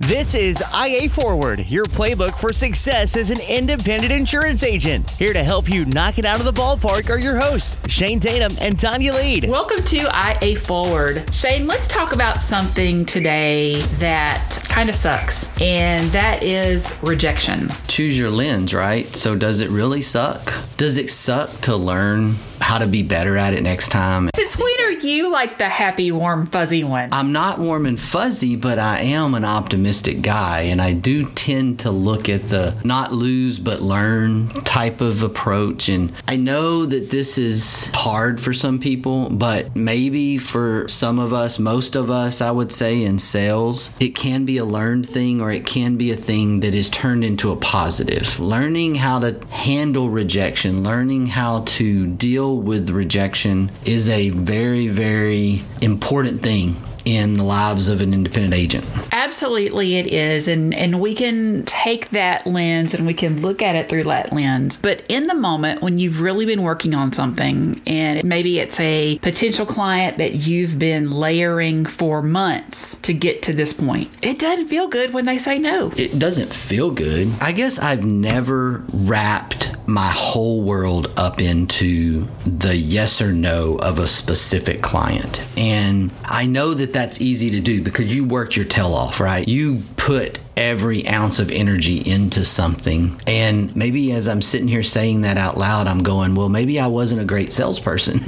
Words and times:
This 0.00 0.34
is 0.34 0.64
IA 0.74 1.10
Forward, 1.10 1.66
your 1.66 1.84
playbook 1.84 2.34
for 2.40 2.54
success 2.54 3.18
as 3.18 3.28
an 3.28 3.36
independent 3.50 4.10
insurance 4.10 4.62
agent. 4.62 5.10
Here 5.10 5.34
to 5.34 5.44
help 5.44 5.68
you 5.68 5.84
knock 5.84 6.18
it 6.18 6.24
out 6.24 6.40
of 6.40 6.46
the 6.46 6.54
ballpark 6.54 7.10
are 7.10 7.18
your 7.18 7.38
hosts, 7.38 7.78
Shane 7.86 8.18
Tatum 8.18 8.50
and 8.62 8.78
Tonya 8.78 9.12
Lead. 9.12 9.44
Welcome 9.44 9.84
to 9.84 9.98
IA 10.08 10.56
Forward. 10.56 11.34
Shane, 11.34 11.66
let's 11.66 11.86
talk 11.86 12.14
about 12.14 12.36
something 12.36 13.04
today 13.04 13.82
that 13.98 14.64
kind 14.70 14.88
of 14.88 14.94
sucks, 14.94 15.52
and 15.60 16.00
that 16.12 16.42
is 16.42 16.98
rejection. 17.02 17.68
Choose 17.86 18.18
your 18.18 18.30
lens, 18.30 18.72
right? 18.72 19.06
So, 19.08 19.36
does 19.36 19.60
it 19.60 19.68
really 19.68 20.00
suck? 20.00 20.50
Does 20.78 20.96
it 20.96 21.10
suck 21.10 21.50
to 21.60 21.76
learn 21.76 22.36
how 22.60 22.78
to 22.78 22.86
be 22.86 23.02
better 23.02 23.36
at 23.36 23.54
it 23.54 23.62
next 23.62 23.88
time? 23.88 24.30
Since 24.34 24.56
when 24.58 24.80
are 24.82 24.92
you 24.92 25.30
like 25.30 25.58
the 25.58 25.68
happy, 25.68 26.12
warm, 26.12 26.46
fuzzy 26.46 26.84
one? 26.84 27.08
I'm 27.12 27.32
not 27.32 27.58
warm 27.58 27.86
and 27.86 27.98
fuzzy, 27.98 28.56
but 28.56 28.78
I 28.78 29.00
am 29.00 29.34
an 29.34 29.44
optimistic 29.44 30.22
guy, 30.22 30.62
and 30.62 30.80
I 30.80 30.92
do 30.92 31.24
tend 31.30 31.80
to 31.80 31.90
look 31.90 32.28
at 32.28 32.44
the 32.44 32.78
not 32.84 33.12
lose 33.12 33.58
but 33.58 33.80
learn 33.80 34.48
type 34.64 35.00
of 35.00 35.22
approach. 35.22 35.88
And 35.88 36.12
I 36.28 36.36
know 36.36 36.86
that 36.86 37.10
this 37.10 37.38
is 37.38 37.90
hard 37.94 38.40
for 38.40 38.52
some 38.52 38.78
people, 38.78 39.30
but 39.30 39.74
maybe 39.74 40.38
for 40.38 40.86
some 40.88 41.18
of 41.18 41.32
us, 41.32 41.58
most 41.58 41.96
of 41.96 42.10
us, 42.10 42.40
I 42.40 42.50
would 42.50 42.72
say 42.72 43.02
in 43.04 43.18
sales, 43.18 43.90
it 44.00 44.14
can 44.14 44.44
be 44.44 44.58
a 44.58 44.64
learned 44.64 45.08
thing 45.08 45.40
or 45.40 45.50
it 45.50 45.66
can 45.66 45.96
be 45.96 46.10
a 46.10 46.16
thing 46.16 46.60
that 46.60 46.74
is 46.74 46.90
turned 46.90 47.24
into 47.24 47.52
a 47.52 47.56
positive. 47.56 48.38
Learning 48.38 48.94
how 48.94 49.18
to 49.20 49.40
handle 49.48 50.10
rejection, 50.10 50.82
learning 50.82 51.26
how 51.26 51.62
to 51.66 52.06
deal 52.06 52.49
with 52.58 52.90
rejection 52.90 53.70
is 53.84 54.08
a 54.08 54.30
very, 54.30 54.88
very 54.88 55.62
important 55.82 56.42
thing 56.42 56.76
in 57.04 57.34
the 57.34 57.44
lives 57.44 57.88
of 57.88 58.00
an 58.00 58.12
independent 58.12 58.54
agent. 58.54 58.84
Absolutely, 59.12 59.96
it 59.96 60.06
is. 60.06 60.48
And, 60.48 60.74
and 60.74 61.00
we 61.00 61.14
can 61.14 61.64
take 61.64 62.10
that 62.10 62.46
lens 62.46 62.94
and 62.94 63.06
we 63.06 63.14
can 63.14 63.40
look 63.40 63.62
at 63.62 63.74
it 63.74 63.88
through 63.88 64.04
that 64.04 64.32
lens. 64.32 64.76
But 64.76 65.04
in 65.08 65.24
the 65.24 65.34
moment, 65.34 65.82
when 65.82 65.98
you've 65.98 66.20
really 66.20 66.46
been 66.46 66.62
working 66.62 66.94
on 66.94 67.12
something 67.12 67.80
and 67.86 68.24
maybe 68.24 68.58
it's 68.58 68.78
a 68.80 69.18
potential 69.18 69.66
client 69.66 70.18
that 70.18 70.34
you've 70.34 70.78
been 70.78 71.10
layering 71.10 71.84
for 71.84 72.22
months 72.22 72.98
to 73.00 73.12
get 73.12 73.42
to 73.42 73.52
this 73.52 73.72
point, 73.72 74.10
it 74.22 74.38
doesn't 74.38 74.68
feel 74.68 74.88
good 74.88 75.12
when 75.12 75.24
they 75.24 75.38
say 75.38 75.58
no. 75.58 75.92
It 75.96 76.18
doesn't 76.18 76.52
feel 76.52 76.90
good. 76.90 77.32
I 77.40 77.52
guess 77.52 77.78
I've 77.78 78.04
never 78.04 78.84
wrapped 78.92 79.76
my 79.86 80.08
whole 80.08 80.62
world 80.62 81.12
up 81.16 81.40
into 81.40 82.26
the 82.46 82.76
yes 82.76 83.20
or 83.20 83.32
no 83.32 83.76
of 83.76 83.98
a 83.98 84.06
specific 84.06 84.82
client. 84.82 85.44
And 85.56 86.10
I 86.24 86.46
know 86.46 86.74
that 86.74 86.89
that's 86.92 87.20
easy 87.20 87.50
to 87.50 87.60
do 87.60 87.82
because 87.82 88.14
you 88.14 88.24
work 88.24 88.56
your 88.56 88.64
tail 88.64 88.94
off, 88.94 89.20
right? 89.20 89.46
You 89.46 89.82
put 90.00 90.38
every 90.56 91.06
ounce 91.06 91.38
of 91.38 91.50
energy 91.50 91.98
into 91.98 92.44
something. 92.44 93.18
And 93.26 93.74
maybe 93.76 94.12
as 94.12 94.28
I'm 94.28 94.42
sitting 94.42 94.66
here 94.66 94.82
saying 94.82 95.22
that 95.22 95.36
out 95.36 95.56
loud, 95.56 95.86
I'm 95.86 96.02
going, 96.02 96.34
well, 96.34 96.48
maybe 96.48 96.80
I 96.80 96.86
wasn't 96.86 97.20
a 97.20 97.24
great 97.24 97.52
salesperson. 97.52 98.20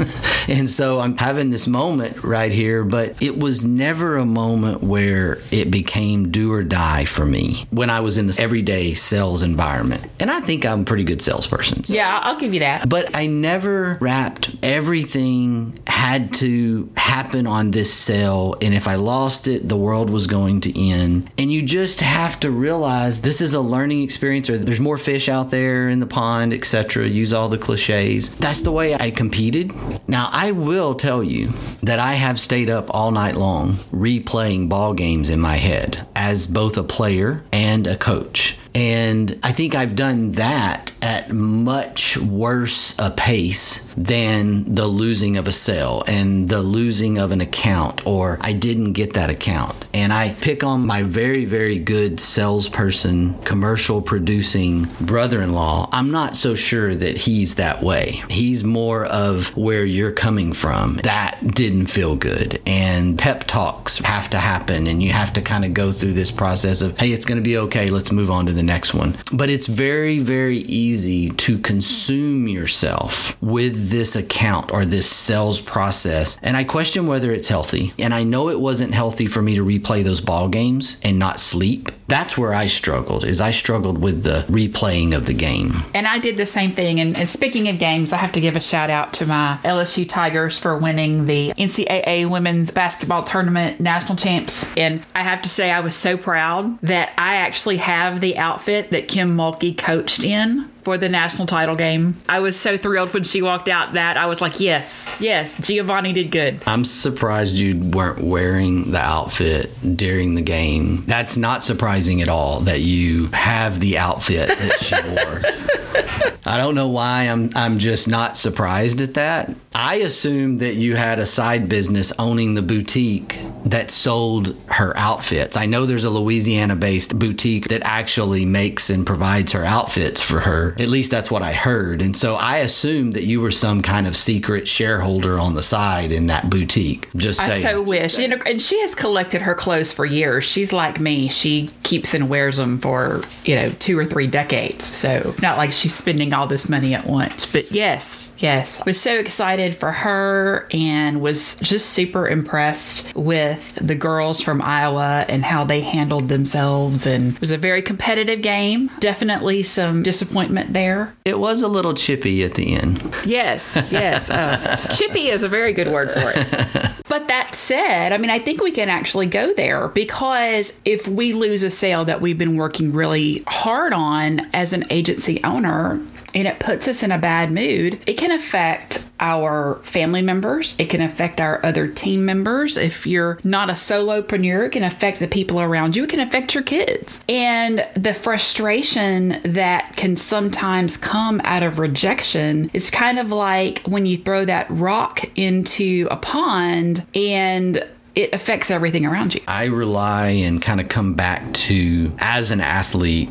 and 0.48 0.68
so 0.68 1.00
I'm 1.00 1.16
having 1.16 1.50
this 1.50 1.66
moment 1.66 2.22
right 2.24 2.52
here, 2.52 2.84
but 2.84 3.22
it 3.22 3.38
was 3.38 3.64
never 3.64 4.16
a 4.16 4.24
moment 4.24 4.82
where 4.82 5.38
it 5.50 5.70
became 5.70 6.30
do 6.30 6.52
or 6.52 6.62
die 6.62 7.06
for 7.06 7.24
me 7.24 7.66
when 7.70 7.90
I 7.90 8.00
was 8.00 8.18
in 8.18 8.26
this 8.26 8.38
everyday 8.38 8.92
sales 8.94 9.42
environment. 9.42 10.04
And 10.20 10.30
I 10.30 10.40
think 10.40 10.64
I'm 10.64 10.82
a 10.82 10.84
pretty 10.84 11.04
good 11.04 11.22
salesperson. 11.22 11.84
Yeah, 11.86 12.18
I'll 12.22 12.38
give 12.38 12.52
you 12.52 12.60
that. 12.60 12.88
But 12.88 13.16
I 13.16 13.26
never 13.26 13.98
wrapped 14.00 14.56
everything 14.62 15.78
had 15.86 16.34
to 16.34 16.90
happen 16.96 17.46
on 17.46 17.70
this 17.70 17.92
sale. 17.92 18.56
And 18.60 18.74
if 18.74 18.86
I 18.88 18.96
lost 18.96 19.46
it, 19.46 19.68
the 19.68 19.76
world 19.76 20.10
was 20.10 20.26
going 20.26 20.60
to 20.62 20.90
end. 20.90 21.30
And 21.38 21.52
you 21.52 21.61
just 21.62 22.00
have 22.00 22.22
have 22.22 22.38
to 22.38 22.50
realize 22.50 23.20
this 23.20 23.40
is 23.40 23.52
a 23.52 23.60
learning 23.60 24.00
experience 24.00 24.48
or 24.48 24.56
there's 24.56 24.80
more 24.80 24.96
fish 24.96 25.28
out 25.28 25.50
there 25.50 25.88
in 25.88 26.00
the 26.00 26.06
pond, 26.06 26.54
etc. 26.54 27.06
Use 27.06 27.32
all 27.32 27.48
the 27.48 27.58
cliches. 27.58 28.34
That's 28.36 28.62
the 28.62 28.70
way 28.72 28.94
I 28.94 29.10
competed. 29.10 29.72
Now, 30.08 30.30
I 30.32 30.52
will 30.52 30.94
tell 30.94 31.22
you 31.22 31.48
that 31.82 31.98
I 31.98 32.14
have 32.14 32.40
stayed 32.40 32.70
up 32.70 32.86
all 32.94 33.10
night 33.10 33.34
long 33.34 33.72
replaying 33.92 34.68
ball 34.68 34.94
games 34.94 35.30
in 35.30 35.40
my 35.40 35.56
head 35.56 36.06
as 36.14 36.46
both 36.46 36.76
a 36.78 36.84
player 36.84 37.42
and 37.52 37.86
a 37.86 37.96
coach. 37.96 38.56
And 38.74 39.38
I 39.42 39.52
think 39.52 39.74
I've 39.74 39.96
done 39.96 40.32
that 40.32 40.92
at 41.02 41.32
much 41.32 42.16
worse 42.16 42.94
a 42.98 43.10
pace 43.10 43.86
than 43.96 44.74
the 44.74 44.86
losing 44.86 45.36
of 45.36 45.48
a 45.48 45.52
sale 45.52 46.04
and 46.06 46.48
the 46.48 46.62
losing 46.62 47.18
of 47.18 47.32
an 47.32 47.40
account 47.40 48.06
or 48.06 48.38
I 48.40 48.52
didn't 48.52 48.92
get 48.92 49.14
that 49.14 49.28
account. 49.28 49.74
And 49.92 50.12
I 50.12 50.30
pick 50.40 50.64
on 50.64 50.86
my 50.86 51.02
very, 51.02 51.44
very 51.44 51.78
good 51.78 52.18
salesperson, 52.20 53.34
commercial 53.42 54.00
producing 54.00 54.84
brother 55.00 55.42
in 55.42 55.52
law. 55.52 55.88
I'm 55.92 56.10
not 56.10 56.36
so 56.36 56.54
sure 56.54 56.94
that 56.94 57.16
he's 57.16 57.56
that 57.56 57.82
way. 57.82 58.22
He's 58.30 58.64
more 58.64 59.04
of 59.06 59.54
where 59.56 59.84
you're 59.84 60.12
coming 60.12 60.52
from. 60.52 60.96
That 61.02 61.38
didn't 61.42 61.86
feel 61.86 62.16
good. 62.16 62.62
And 62.64 63.18
pep 63.18 63.44
talks 63.44 63.98
have 63.98 64.30
to 64.30 64.38
happen 64.38 64.86
and 64.86 65.02
you 65.02 65.10
have 65.12 65.32
to 65.34 65.42
kind 65.42 65.64
of 65.64 65.74
go 65.74 65.92
through 65.92 66.12
this 66.12 66.30
process 66.30 66.80
of, 66.80 66.96
hey, 66.96 67.10
it's 67.10 67.24
going 67.24 67.38
to 67.38 67.44
be 67.44 67.58
okay. 67.58 67.88
Let's 67.88 68.12
move 68.12 68.30
on 68.30 68.46
to 68.46 68.52
the 68.52 68.61
next 68.62 68.94
one. 68.94 69.16
But 69.32 69.50
it's 69.50 69.66
very, 69.66 70.18
very 70.18 70.58
easy 70.58 71.30
to 71.30 71.58
consume 71.58 72.48
yourself 72.48 73.40
with 73.42 73.90
this 73.90 74.16
account 74.16 74.72
or 74.72 74.84
this 74.84 75.10
sales 75.10 75.60
process. 75.60 76.38
And 76.42 76.56
I 76.56 76.64
question 76.64 77.06
whether 77.06 77.32
it's 77.32 77.48
healthy. 77.48 77.92
And 77.98 78.14
I 78.14 78.22
know 78.22 78.48
it 78.48 78.60
wasn't 78.60 78.94
healthy 78.94 79.26
for 79.26 79.42
me 79.42 79.56
to 79.56 79.64
replay 79.64 80.02
those 80.02 80.20
ball 80.20 80.48
games 80.48 80.98
and 81.02 81.18
not 81.18 81.40
sleep. 81.40 81.90
That's 82.08 82.36
where 82.36 82.52
I 82.52 82.66
struggled, 82.66 83.24
is 83.24 83.40
I 83.40 83.52
struggled 83.52 83.96
with 83.96 84.22
the 84.22 84.44
replaying 84.50 85.16
of 85.16 85.24
the 85.24 85.32
game. 85.32 85.76
And 85.94 86.06
I 86.06 86.18
did 86.18 86.36
the 86.36 86.44
same 86.44 86.72
thing. 86.72 87.00
And, 87.00 87.16
and 87.16 87.28
speaking 87.28 87.68
of 87.68 87.78
games, 87.78 88.12
I 88.12 88.18
have 88.18 88.32
to 88.32 88.40
give 88.40 88.54
a 88.54 88.60
shout 88.60 88.90
out 88.90 89.14
to 89.14 89.26
my 89.26 89.58
LSU 89.64 90.06
Tigers 90.06 90.58
for 90.58 90.76
winning 90.76 91.24
the 91.24 91.54
NCAA 91.54 92.30
women's 92.30 92.70
basketball 92.70 93.22
tournament 93.22 93.80
national 93.80 94.16
champs. 94.16 94.68
And 94.76 95.02
I 95.14 95.22
have 95.22 95.40
to 95.42 95.48
say, 95.48 95.70
I 95.70 95.80
was 95.80 95.96
so 95.96 96.18
proud 96.18 96.78
that 96.80 97.12
I 97.16 97.36
actually 97.36 97.78
have 97.78 98.20
the 98.20 98.36
outfit 98.52 98.90
that 98.90 99.08
Kim 99.08 99.34
Mulkey 99.34 99.76
coached 99.76 100.24
in 100.24 100.70
for 100.84 100.98
the 100.98 101.08
national 101.08 101.46
title 101.46 101.74
game. 101.74 102.16
I 102.28 102.40
was 102.40 102.58
so 102.58 102.76
thrilled 102.76 103.14
when 103.14 103.22
she 103.22 103.40
walked 103.40 103.68
out 103.68 103.94
that 103.94 104.16
I 104.18 104.26
was 104.26 104.40
like, 104.42 104.60
yes, 104.60 105.16
yes, 105.20 105.58
Giovanni 105.66 106.12
did 106.12 106.30
good. 106.30 106.60
I'm 106.66 106.84
surprised 106.84 107.54
you 107.54 107.78
weren't 107.78 108.20
wearing 108.20 108.90
the 108.90 109.00
outfit 109.00 109.70
during 109.96 110.34
the 110.34 110.42
game. 110.42 111.04
That's 111.06 111.36
not 111.36 111.64
surprising 111.64 112.20
at 112.20 112.28
all 112.28 112.60
that 112.60 112.80
you 112.80 113.28
have 113.28 113.80
the 113.80 113.96
outfit 113.98 114.48
that 114.48 114.80
she 114.80 114.96
wore. 114.96 116.38
I 116.44 116.58
don't 116.58 116.74
know 116.74 116.88
why 116.88 117.22
I'm 117.22 117.50
I'm 117.54 117.78
just 117.78 118.08
not 118.08 118.36
surprised 118.36 119.00
at 119.00 119.14
that. 119.14 119.54
I 119.74 119.96
assumed 119.96 120.60
that 120.60 120.74
you 120.74 120.96
had 120.96 121.18
a 121.18 121.26
side 121.26 121.68
business 121.68 122.12
owning 122.18 122.54
the 122.54 122.62
boutique 122.62 123.38
that 123.64 123.90
sold 123.90 124.60
her 124.66 124.96
outfits. 124.96 125.56
I 125.56 125.66
know 125.66 125.86
there's 125.86 126.04
a 126.04 126.10
Louisiana 126.10 126.76
based 126.76 127.18
boutique 127.18 127.68
that 127.68 127.82
actually 127.84 128.44
makes 128.44 128.90
and 128.90 129.06
provides 129.06 129.52
her 129.52 129.64
outfits 129.64 130.20
for 130.20 130.40
her. 130.40 130.74
At 130.78 130.88
least 130.88 131.10
that's 131.10 131.30
what 131.30 131.42
I 131.42 131.52
heard. 131.52 132.02
And 132.02 132.16
so 132.16 132.34
I 132.34 132.58
assumed 132.58 133.14
that 133.14 133.24
you 133.24 133.40
were 133.40 133.50
some 133.50 133.82
kind 133.82 134.06
of 134.06 134.16
secret 134.16 134.66
shareholder 134.68 135.38
on 135.38 135.54
the 135.54 135.62
side 135.62 136.12
in 136.12 136.26
that 136.26 136.50
boutique. 136.50 137.08
Just 137.16 137.40
saying. 137.40 137.64
I 137.64 137.72
so 137.72 137.82
wish. 137.82 138.18
And 138.18 138.60
she 138.60 138.80
has 138.80 138.94
collected 138.94 139.42
her 139.42 139.54
clothes 139.54 139.92
for 139.92 140.04
years. 140.04 140.44
She's 140.44 140.72
like 140.72 141.00
me. 141.00 141.28
She 141.28 141.70
keeps 141.82 142.14
and 142.14 142.28
wears 142.28 142.56
them 142.56 142.78
for, 142.78 143.22
you 143.44 143.54
know, 143.54 143.70
two 143.70 143.98
or 143.98 144.04
three 144.04 144.26
decades. 144.26 144.84
So 144.84 145.08
it's 145.08 145.42
not 145.42 145.56
like 145.56 145.72
she's 145.72 145.94
spending 145.94 146.32
all 146.32 146.46
this 146.46 146.68
money 146.68 146.94
at 146.94 147.06
once. 147.06 147.50
But 147.50 147.70
yes, 147.70 148.34
yes. 148.38 148.80
I 148.80 148.84
Was 148.86 149.00
so 149.00 149.14
excited 149.14 149.61
for 149.70 149.92
her 149.92 150.66
and 150.72 151.20
was 151.20 151.58
just 151.60 151.90
super 151.90 152.28
impressed 152.28 153.14
with 153.14 153.74
the 153.74 153.94
girls 153.94 154.40
from 154.40 154.60
Iowa 154.60 155.24
and 155.28 155.44
how 155.44 155.64
they 155.64 155.80
handled 155.80 156.28
themselves. 156.28 157.06
And 157.06 157.34
it 157.34 157.40
was 157.40 157.50
a 157.50 157.58
very 157.58 157.82
competitive 157.82 158.42
game. 158.42 158.90
Definitely 159.00 159.62
some 159.62 160.02
disappointment 160.02 160.72
there. 160.72 161.14
It 161.24 161.38
was 161.38 161.62
a 161.62 161.68
little 161.68 161.94
chippy 161.94 162.42
at 162.42 162.54
the 162.54 162.74
end. 162.74 163.02
Yes, 163.24 163.76
yes. 163.90 164.30
Uh, 164.30 164.76
chippy 164.96 165.28
is 165.28 165.42
a 165.42 165.48
very 165.48 165.72
good 165.72 165.88
word 165.88 166.10
for 166.10 166.32
it. 166.34 166.92
But 167.08 167.28
that 167.28 167.54
said, 167.54 168.12
I 168.12 168.16
mean, 168.16 168.30
I 168.30 168.38
think 168.38 168.62
we 168.62 168.70
can 168.70 168.88
actually 168.88 169.26
go 169.26 169.52
there 169.52 169.88
because 169.88 170.80
if 170.86 171.06
we 171.06 171.34
lose 171.34 171.62
a 171.62 171.70
sale 171.70 172.06
that 172.06 172.22
we've 172.22 172.38
been 172.38 172.56
working 172.56 172.92
really 172.92 173.42
hard 173.46 173.92
on 173.92 174.48
as 174.54 174.72
an 174.72 174.84
agency 174.88 175.38
owner, 175.44 176.00
and 176.34 176.48
it 176.48 176.58
puts 176.58 176.88
us 176.88 177.02
in 177.02 177.12
a 177.12 177.18
bad 177.18 177.50
mood, 177.50 178.00
it 178.06 178.14
can 178.14 178.30
affect 178.30 179.08
our 179.20 179.76
family 179.84 180.20
members. 180.20 180.74
It 180.78 180.90
can 180.90 181.00
affect 181.00 181.40
our 181.40 181.64
other 181.64 181.86
team 181.86 182.24
members. 182.24 182.76
If 182.76 183.06
you're 183.06 183.38
not 183.44 183.70
a 183.70 183.74
solopreneur, 183.74 184.66
it 184.66 184.70
can 184.70 184.82
affect 184.82 185.20
the 185.20 185.28
people 185.28 185.60
around 185.60 185.94
you. 185.94 186.04
It 186.04 186.10
can 186.10 186.20
affect 186.20 186.54
your 186.54 186.64
kids. 186.64 187.22
And 187.28 187.86
the 187.94 188.14
frustration 188.14 189.40
that 189.44 189.96
can 189.96 190.16
sometimes 190.16 190.96
come 190.96 191.40
out 191.44 191.62
of 191.62 191.78
rejection 191.78 192.70
is 192.74 192.90
kind 192.90 193.18
of 193.18 193.30
like 193.30 193.82
when 193.86 194.06
you 194.06 194.16
throw 194.16 194.44
that 194.44 194.66
rock 194.70 195.22
into 195.36 196.08
a 196.10 196.16
pond 196.16 197.06
and 197.14 197.86
it 198.14 198.34
affects 198.34 198.70
everything 198.70 199.06
around 199.06 199.34
you. 199.34 199.40
I 199.48 199.66
rely 199.66 200.28
and 200.28 200.60
kind 200.60 200.80
of 200.80 200.88
come 200.88 201.14
back 201.14 201.52
to 201.54 202.12
as 202.18 202.50
an 202.50 202.60
athlete 202.60 203.30